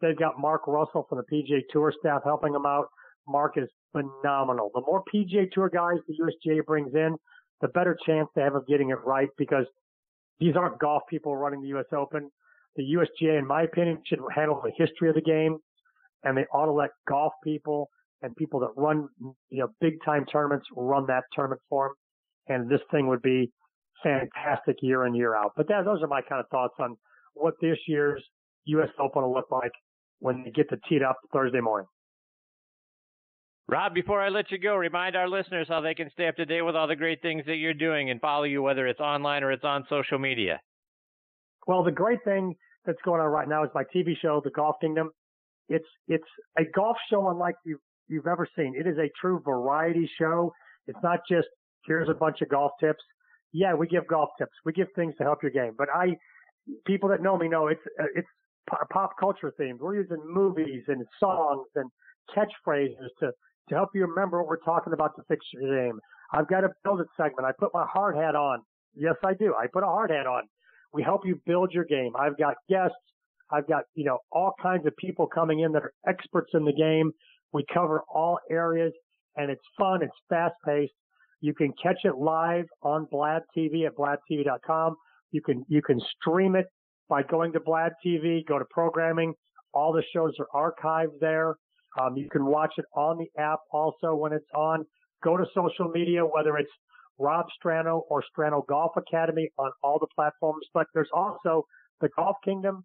They've 0.00 0.16
got 0.16 0.38
Mark 0.38 0.66
Russell 0.66 1.06
from 1.08 1.18
the 1.18 1.24
PGA 1.24 1.62
Tour 1.70 1.92
staff 1.98 2.22
helping 2.24 2.52
them 2.52 2.66
out. 2.66 2.86
Mark 3.26 3.56
is 3.56 3.68
phenomenal. 3.92 4.70
The 4.74 4.82
more 4.82 5.02
PGA 5.12 5.50
Tour 5.50 5.68
guys 5.68 5.98
the 6.06 6.14
USGA 6.18 6.64
brings 6.64 6.94
in, 6.94 7.16
the 7.60 7.68
better 7.68 7.96
chance 8.06 8.28
they 8.34 8.42
have 8.42 8.54
of 8.54 8.66
getting 8.66 8.90
it 8.90 8.98
right 9.04 9.28
because 9.38 9.64
these 10.38 10.54
aren't 10.54 10.78
golf 10.78 11.02
people 11.08 11.34
running 11.36 11.62
the 11.62 11.68
US 11.78 11.86
Open. 11.96 12.30
The 12.76 12.82
USGA, 12.82 13.38
in 13.38 13.46
my 13.46 13.62
opinion, 13.62 14.02
should 14.06 14.18
handle 14.34 14.60
the 14.62 14.72
history 14.76 15.08
of 15.08 15.14
the 15.14 15.22
game 15.22 15.58
and 16.26 16.36
they 16.36 16.44
ought 16.52 16.66
to 16.66 16.72
let 16.72 16.90
golf 17.08 17.32
people 17.44 17.88
and 18.22 18.34
people 18.34 18.60
that 18.60 18.70
run, 18.76 19.08
you 19.48 19.60
know, 19.60 19.68
big 19.80 19.94
time 20.04 20.26
tournaments 20.30 20.66
run 20.76 21.06
that 21.06 21.22
tournament 21.32 21.60
for 21.68 21.88
them. 21.88 21.94
And 22.48 22.70
this 22.70 22.80
thing 22.90 23.06
would 23.06 23.22
be 23.22 23.52
fantastic 24.02 24.76
year 24.82 25.06
in, 25.06 25.14
year 25.14 25.36
out. 25.36 25.52
But 25.56 25.68
that, 25.68 25.84
those 25.84 26.02
are 26.02 26.08
my 26.08 26.20
kind 26.22 26.40
of 26.40 26.48
thoughts 26.48 26.74
on 26.78 26.96
what 27.34 27.54
this 27.60 27.78
year's 27.86 28.22
U.S. 28.66 28.88
Open 28.98 29.22
will 29.22 29.32
look 29.32 29.50
like 29.50 29.70
when 30.18 30.42
they 30.44 30.50
get 30.50 30.68
to 30.70 30.76
tee 30.88 30.96
it 30.96 31.02
up 31.02 31.16
Thursday 31.32 31.60
morning. 31.60 31.86
Rob, 33.68 33.94
before 33.94 34.20
I 34.20 34.28
let 34.28 34.50
you 34.50 34.58
go, 34.58 34.76
remind 34.76 35.16
our 35.16 35.28
listeners 35.28 35.66
how 35.68 35.80
they 35.80 35.94
can 35.94 36.08
stay 36.12 36.28
up 36.28 36.36
to 36.36 36.44
date 36.44 36.62
with 36.62 36.76
all 36.76 36.86
the 36.86 36.96
great 36.96 37.20
things 37.20 37.44
that 37.46 37.56
you're 37.56 37.74
doing 37.74 38.10
and 38.10 38.20
follow 38.20 38.44
you, 38.44 38.62
whether 38.62 38.86
it's 38.86 39.00
online 39.00 39.42
or 39.42 39.50
it's 39.50 39.64
on 39.64 39.84
social 39.88 40.18
media. 40.18 40.60
Well, 41.66 41.82
the 41.82 41.90
great 41.90 42.20
thing 42.24 42.54
that's 42.84 42.98
going 43.04 43.20
on 43.20 43.26
right 43.26 43.48
now 43.48 43.64
is 43.64 43.70
my 43.74 43.82
TV 43.94 44.16
show, 44.20 44.40
The 44.42 44.50
Golf 44.50 44.76
Kingdom. 44.80 45.10
It's 45.68 45.86
it's 46.08 46.28
a 46.58 46.64
golf 46.74 46.96
show 47.10 47.28
unlike 47.28 47.56
you've 47.64 47.80
you've 48.08 48.26
ever 48.26 48.46
seen. 48.56 48.74
It 48.78 48.86
is 48.86 48.98
a 48.98 49.10
true 49.20 49.40
variety 49.44 50.08
show. 50.18 50.52
It's 50.86 50.98
not 51.02 51.20
just 51.28 51.48
here's 51.86 52.08
a 52.08 52.14
bunch 52.14 52.40
of 52.42 52.48
golf 52.48 52.72
tips. 52.80 53.02
yeah, 53.52 53.74
we 53.74 53.86
give 53.86 54.06
golf 54.06 54.30
tips. 54.38 54.52
We 54.64 54.72
give 54.72 54.88
things 54.94 55.14
to 55.18 55.24
help 55.24 55.42
your 55.42 55.52
game. 55.52 55.72
But 55.76 55.88
I, 55.94 56.16
people 56.86 57.08
that 57.10 57.22
know 57.22 57.36
me 57.36 57.48
know 57.48 57.68
it's 57.68 57.80
uh, 58.00 58.04
it's 58.14 58.28
pop 58.90 59.12
culture 59.18 59.52
themed. 59.58 59.78
We're 59.80 59.96
using 59.96 60.18
movies 60.24 60.84
and 60.88 61.04
songs 61.20 61.66
and 61.74 61.90
catchphrases 62.36 63.08
to 63.20 63.30
to 63.68 63.74
help 63.74 63.90
you 63.94 64.06
remember 64.06 64.38
what 64.40 64.48
we're 64.48 64.64
talking 64.64 64.92
about 64.92 65.16
to 65.16 65.22
fix 65.28 65.44
your 65.52 65.86
game. 65.86 65.98
I've 66.32 66.48
got 66.48 66.64
a 66.64 66.70
build 66.84 67.00
it 67.00 67.06
segment. 67.16 67.46
I 67.46 67.52
put 67.58 67.70
my 67.72 67.86
hard 67.92 68.16
hat 68.16 68.34
on. 68.34 68.60
Yes, 68.94 69.14
I 69.24 69.34
do. 69.34 69.54
I 69.54 69.66
put 69.72 69.82
a 69.82 69.86
hard 69.86 70.10
hat 70.10 70.26
on. 70.26 70.42
We 70.92 71.02
help 71.02 71.22
you 71.24 71.40
build 71.46 71.72
your 71.72 71.84
game. 71.84 72.12
I've 72.18 72.38
got 72.38 72.54
guests. 72.68 72.96
I've 73.50 73.68
got, 73.68 73.84
you 73.94 74.04
know, 74.04 74.18
all 74.32 74.54
kinds 74.60 74.86
of 74.86 74.96
people 74.96 75.26
coming 75.26 75.60
in 75.60 75.72
that 75.72 75.82
are 75.82 75.92
experts 76.06 76.50
in 76.54 76.64
the 76.64 76.72
game. 76.72 77.12
We 77.52 77.64
cover 77.72 78.02
all 78.12 78.38
areas 78.50 78.92
and 79.36 79.50
it's 79.50 79.62
fun. 79.78 80.02
It's 80.02 80.12
fast 80.28 80.54
paced. 80.64 80.92
You 81.40 81.54
can 81.54 81.72
catch 81.80 81.98
it 82.04 82.16
live 82.16 82.64
on 82.82 83.06
Blab 83.10 83.42
TV 83.56 83.86
at 83.86 83.94
blabtv.com. 83.94 84.96
You 85.30 85.42
can, 85.42 85.64
you 85.68 85.82
can 85.82 86.00
stream 86.20 86.56
it 86.56 86.66
by 87.08 87.22
going 87.22 87.52
to 87.52 87.60
Blab 87.60 87.92
TV, 88.04 88.44
go 88.46 88.58
to 88.58 88.64
programming. 88.70 89.34
All 89.72 89.92
the 89.92 90.02
shows 90.12 90.32
are 90.40 90.72
archived 90.72 91.20
there. 91.20 91.56
Um, 92.00 92.16
you 92.16 92.28
can 92.30 92.44
watch 92.44 92.72
it 92.78 92.84
on 92.94 93.18
the 93.18 93.28
app 93.40 93.60
also 93.70 94.14
when 94.14 94.32
it's 94.32 94.46
on. 94.54 94.84
Go 95.22 95.36
to 95.36 95.44
social 95.54 95.88
media, 95.88 96.22
whether 96.22 96.56
it's 96.56 96.70
Rob 97.18 97.46
Strano 97.58 98.02
or 98.08 98.22
Strano 98.22 98.66
Golf 98.66 98.92
Academy 98.96 99.48
on 99.58 99.70
all 99.82 99.98
the 99.98 100.06
platforms. 100.14 100.66
But 100.74 100.86
there's 100.94 101.08
also 101.12 101.64
the 102.00 102.08
Golf 102.16 102.36
Kingdom. 102.44 102.84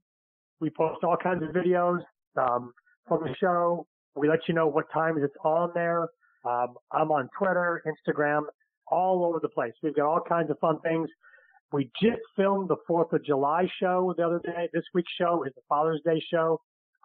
We 0.62 0.70
post 0.70 1.04
all 1.04 1.18
kinds 1.18 1.42
of 1.44 1.50
videos 1.50 2.00
um, 2.38 2.72
from 3.08 3.24
the 3.24 3.36
show. 3.40 3.88
We 4.16 4.30
let 4.30 4.40
you 4.48 4.54
know 4.54 4.68
what 4.68 4.86
times 4.94 5.22
it's 5.24 5.36
on 5.44 5.72
there. 5.74 6.08
Um, 6.46 6.76
I'm 6.92 7.12
on 7.12 7.30
Twitter, 7.38 7.84
Instagram, 7.88 8.44
all 8.88 9.26
over 9.26 9.40
the 9.42 9.50
place. 9.50 9.74
We've 9.82 9.96
got 9.96 10.06
all 10.06 10.22
kinds 10.22 10.52
of 10.52 10.60
fun 10.60 10.80
things. 10.82 11.10
We 11.74 11.90
just 12.02 12.22
filmed 12.36 12.70
the 12.70 12.76
Fourth 12.86 13.12
of 13.12 13.26
July 13.26 13.68
show 13.82 14.14
the 14.18 14.26
other 14.26 14.40
day. 14.44 14.70
This 14.72 14.84
week's 14.94 15.12
show 15.20 15.44
is 15.46 15.54
the 15.56 15.62
Father's 15.68 16.02
Day 16.06 16.22
show. 16.32 16.60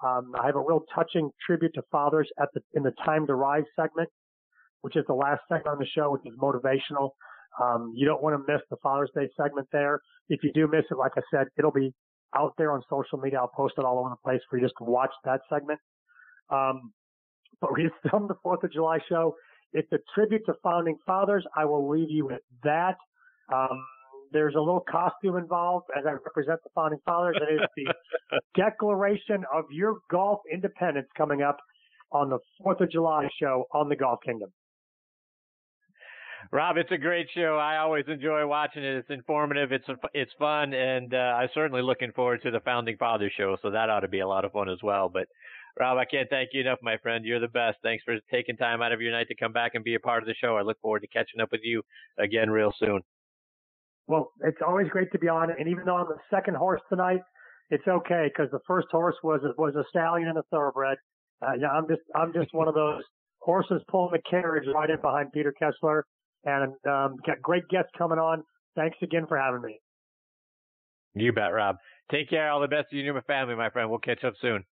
Um, 0.04 0.32
I 0.38 0.44
have 0.44 0.56
a 0.56 0.60
real 0.60 0.84
touching 0.94 1.30
tribute 1.46 1.72
to 1.74 1.82
fathers 1.90 2.28
at 2.40 2.48
the 2.52 2.60
in 2.74 2.82
the 2.82 2.92
Time 3.04 3.26
to 3.26 3.34
Rise 3.34 3.64
segment, 3.74 4.10
which 4.82 4.96
is 4.96 5.04
the 5.06 5.14
last 5.14 5.40
segment 5.48 5.68
on 5.68 5.78
the 5.78 5.86
show, 5.86 6.10
which 6.10 6.22
is 6.26 6.38
motivational. 6.38 7.10
Um, 7.62 7.92
you 7.94 8.06
don't 8.06 8.22
want 8.22 8.34
to 8.36 8.52
miss 8.52 8.60
the 8.68 8.76
Father's 8.82 9.10
Day 9.14 9.28
segment 9.40 9.68
there. 9.72 10.00
If 10.28 10.42
you 10.42 10.52
do 10.52 10.66
miss 10.66 10.84
it, 10.90 10.98
like 10.98 11.12
I 11.16 11.22
said, 11.32 11.46
it'll 11.56 11.70
be 11.70 11.94
out 12.34 12.54
there 12.58 12.72
on 12.72 12.82
social 12.90 13.18
media. 13.18 13.38
I'll 13.38 13.48
post 13.54 13.74
it 13.78 13.84
all 13.84 13.98
over 13.98 14.10
the 14.10 14.16
place 14.24 14.40
for 14.48 14.58
you 14.58 14.64
just 14.64 14.74
to 14.78 14.84
watch 14.84 15.12
that 15.24 15.40
segment. 15.48 15.80
Um, 16.50 16.92
but 17.60 17.74
we 17.74 17.84
have 17.84 17.92
filmed 18.10 18.30
the 18.30 18.36
Fourth 18.42 18.62
of 18.64 18.72
July 18.72 18.98
show. 19.08 19.36
It's 19.72 19.90
a 19.92 19.98
tribute 20.14 20.42
to 20.46 20.54
founding 20.62 20.96
fathers. 21.06 21.44
I 21.56 21.64
will 21.64 21.88
leave 21.88 22.10
you 22.10 22.26
with 22.26 22.40
that. 22.64 22.96
Um, 23.52 23.84
there's 24.32 24.54
a 24.54 24.60
little 24.60 24.84
costume 24.90 25.36
involved 25.36 25.86
as 25.96 26.04
I 26.06 26.12
represent 26.12 26.60
the 26.62 26.70
founding 26.74 26.98
fathers. 27.04 27.36
It 27.40 27.54
is 27.54 27.60
the 27.76 28.38
Declaration 28.56 29.44
of 29.52 29.64
Your 29.70 29.98
Golf 30.10 30.40
Independence 30.52 31.08
coming 31.16 31.42
up 31.42 31.58
on 32.12 32.30
the 32.30 32.38
4th 32.64 32.80
of 32.80 32.90
July 32.90 33.28
show 33.40 33.64
on 33.72 33.88
the 33.88 33.96
Golf 33.96 34.20
Kingdom. 34.24 34.50
Rob, 36.52 36.76
it's 36.76 36.92
a 36.92 36.98
great 36.98 37.26
show. 37.34 37.58
I 37.60 37.78
always 37.78 38.04
enjoy 38.08 38.46
watching 38.46 38.84
it. 38.84 38.96
It's 38.96 39.10
informative. 39.10 39.72
It's 39.72 39.86
it's 40.14 40.32
fun, 40.38 40.74
and 40.74 41.12
uh, 41.12 41.16
I'm 41.16 41.48
certainly 41.54 41.82
looking 41.82 42.12
forward 42.12 42.42
to 42.42 42.50
the 42.50 42.60
Founding 42.60 42.96
Fathers 42.96 43.32
show. 43.36 43.56
So 43.62 43.70
that 43.70 43.90
ought 43.90 44.00
to 44.00 44.08
be 44.08 44.20
a 44.20 44.28
lot 44.28 44.44
of 44.44 44.52
fun 44.52 44.68
as 44.68 44.78
well. 44.82 45.08
But 45.08 45.26
Rob, 45.78 45.98
I 45.98 46.04
can't 46.04 46.30
thank 46.30 46.50
you 46.52 46.60
enough, 46.60 46.78
my 46.82 46.96
friend. 46.98 47.24
You're 47.24 47.40
the 47.40 47.48
best. 47.48 47.78
Thanks 47.82 48.04
for 48.04 48.16
taking 48.30 48.56
time 48.56 48.80
out 48.80 48.92
of 48.92 49.00
your 49.00 49.12
night 49.12 49.28
to 49.28 49.36
come 49.36 49.52
back 49.52 49.72
and 49.74 49.84
be 49.84 49.94
a 49.94 50.00
part 50.00 50.22
of 50.22 50.26
the 50.26 50.34
show. 50.34 50.56
I 50.56 50.62
look 50.62 50.80
forward 50.80 51.00
to 51.00 51.08
catching 51.08 51.40
up 51.40 51.50
with 51.50 51.62
you 51.64 51.82
again 52.18 52.50
real 52.50 52.72
soon. 52.78 53.00
Well, 54.06 54.30
it's 54.42 54.58
always 54.66 54.88
great 54.88 55.10
to 55.12 55.18
be 55.18 55.28
on. 55.28 55.50
And 55.50 55.68
even 55.68 55.84
though 55.84 55.96
I'm 55.96 56.06
the 56.06 56.18
second 56.30 56.56
horse 56.56 56.80
tonight, 56.88 57.20
it's 57.70 57.86
okay 57.88 58.30
because 58.32 58.50
the 58.52 58.60
first 58.66 58.86
horse 58.92 59.16
was 59.24 59.40
was 59.58 59.74
a 59.74 59.84
stallion 59.90 60.28
and 60.28 60.38
a 60.38 60.44
thoroughbred. 60.50 60.98
Uh, 61.42 61.66
I'm 61.66 61.88
just 61.88 62.02
I'm 62.14 62.32
just 62.32 62.54
one 62.54 62.68
of 62.68 62.74
those 62.74 63.02
horses 63.40 63.82
pulling 63.90 64.12
the 64.12 64.30
carriage 64.30 64.68
right 64.72 64.88
in 64.88 65.00
behind 65.00 65.32
Peter 65.32 65.52
Kessler, 65.52 66.04
and 66.46 66.72
um, 66.86 67.16
got 67.26 67.42
great 67.42 67.68
guests 67.68 67.90
coming 67.98 68.18
on. 68.18 68.42
Thanks 68.74 68.96
again 69.02 69.26
for 69.26 69.36
having 69.36 69.62
me. 69.62 69.80
You 71.14 71.32
bet, 71.32 71.52
Rob. 71.52 71.76
Take 72.10 72.30
care. 72.30 72.50
All 72.50 72.60
the 72.60 72.68
best 72.68 72.90
to 72.90 72.96
you 72.96 73.02
and 73.02 73.14
your 73.14 73.22
family, 73.22 73.54
my 73.54 73.70
friend. 73.70 73.90
We'll 73.90 73.98
catch 73.98 74.22
up 74.24 74.34
soon. 74.40 74.64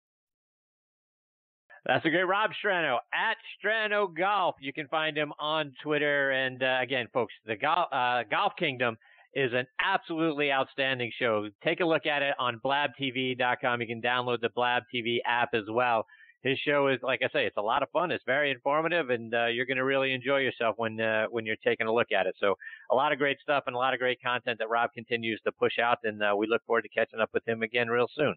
That's 1.86 2.04
a 2.06 2.10
great 2.10 2.24
Rob 2.24 2.50
Strano 2.64 2.98
at 3.12 3.36
Strano 3.58 4.14
Golf. 4.14 4.54
You 4.60 4.72
can 4.72 4.88
find 4.88 5.16
him 5.16 5.32
on 5.38 5.72
Twitter. 5.82 6.30
And 6.30 6.62
uh, 6.62 6.78
again, 6.80 7.08
folks, 7.12 7.34
the 7.44 7.56
Golf, 7.56 7.88
uh, 7.92 8.22
Golf 8.30 8.52
Kingdom 8.58 8.96
is 9.34 9.52
an 9.52 9.66
absolutely 9.84 10.50
outstanding 10.50 11.10
show. 11.18 11.48
Take 11.62 11.80
a 11.80 11.84
look 11.84 12.06
at 12.06 12.22
it 12.22 12.34
on 12.38 12.60
blabtv.com. 12.64 13.80
You 13.80 13.86
can 13.86 14.00
download 14.00 14.40
the 14.40 14.48
Blab 14.54 14.84
TV 14.94 15.18
app 15.26 15.50
as 15.52 15.64
well. 15.70 16.06
His 16.44 16.58
show 16.58 16.88
is, 16.88 17.00
like 17.02 17.20
I 17.24 17.28
say, 17.32 17.46
it's 17.46 17.56
a 17.56 17.62
lot 17.62 17.82
of 17.82 17.88
fun. 17.90 18.10
It's 18.10 18.22
very 18.26 18.50
informative, 18.50 19.08
and 19.08 19.34
uh, 19.34 19.46
you're 19.46 19.64
going 19.64 19.78
to 19.78 19.84
really 19.84 20.12
enjoy 20.12 20.38
yourself 20.38 20.74
when 20.76 21.00
uh, 21.00 21.24
when 21.30 21.46
you're 21.46 21.56
taking 21.64 21.86
a 21.86 21.92
look 21.92 22.12
at 22.12 22.26
it. 22.26 22.36
So, 22.38 22.54
a 22.90 22.94
lot 22.94 23.12
of 23.12 23.18
great 23.18 23.38
stuff 23.40 23.64
and 23.66 23.74
a 23.74 23.78
lot 23.78 23.94
of 23.94 23.98
great 23.98 24.20
content 24.22 24.58
that 24.58 24.68
Rob 24.68 24.90
continues 24.92 25.40
to 25.46 25.52
push 25.52 25.78
out, 25.78 25.98
and 26.04 26.22
uh, 26.22 26.34
we 26.36 26.46
look 26.46 26.62
forward 26.66 26.82
to 26.82 26.88
catching 26.90 27.18
up 27.18 27.30
with 27.32 27.48
him 27.48 27.62
again 27.62 27.88
real 27.88 28.08
soon. 28.14 28.36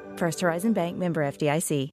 First 0.17 0.41
Horizon 0.41 0.73
Bank 0.73 0.97
member 0.97 1.21
FDIC. 1.23 1.89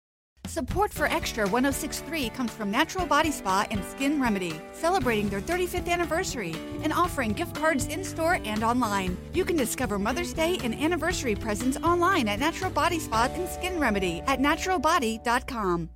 Support 0.48 0.94
for 0.94 1.04
Extra 1.04 1.46
1063 1.46 2.30
comes 2.30 2.50
from 2.50 2.70
Natural 2.70 3.04
Body 3.04 3.30
Spa 3.30 3.66
and 3.70 3.84
Skin 3.84 4.18
Remedy, 4.18 4.54
celebrating 4.72 5.28
their 5.28 5.42
35th 5.42 5.88
anniversary 5.88 6.54
and 6.82 6.90
offering 6.90 7.32
gift 7.32 7.54
cards 7.54 7.86
in 7.86 8.02
store 8.02 8.40
and 8.46 8.64
online. 8.64 9.18
You 9.34 9.44
can 9.44 9.56
discover 9.56 9.98
Mother's 9.98 10.32
Day 10.32 10.58
and 10.64 10.74
anniversary 10.74 11.34
presents 11.34 11.76
online 11.78 12.28
at 12.28 12.38
Natural 12.38 12.70
Body 12.70 12.98
Spa 12.98 13.28
and 13.34 13.46
Skin 13.46 13.78
Remedy 13.78 14.22
at 14.26 14.38
naturalbody.com. 14.38 15.90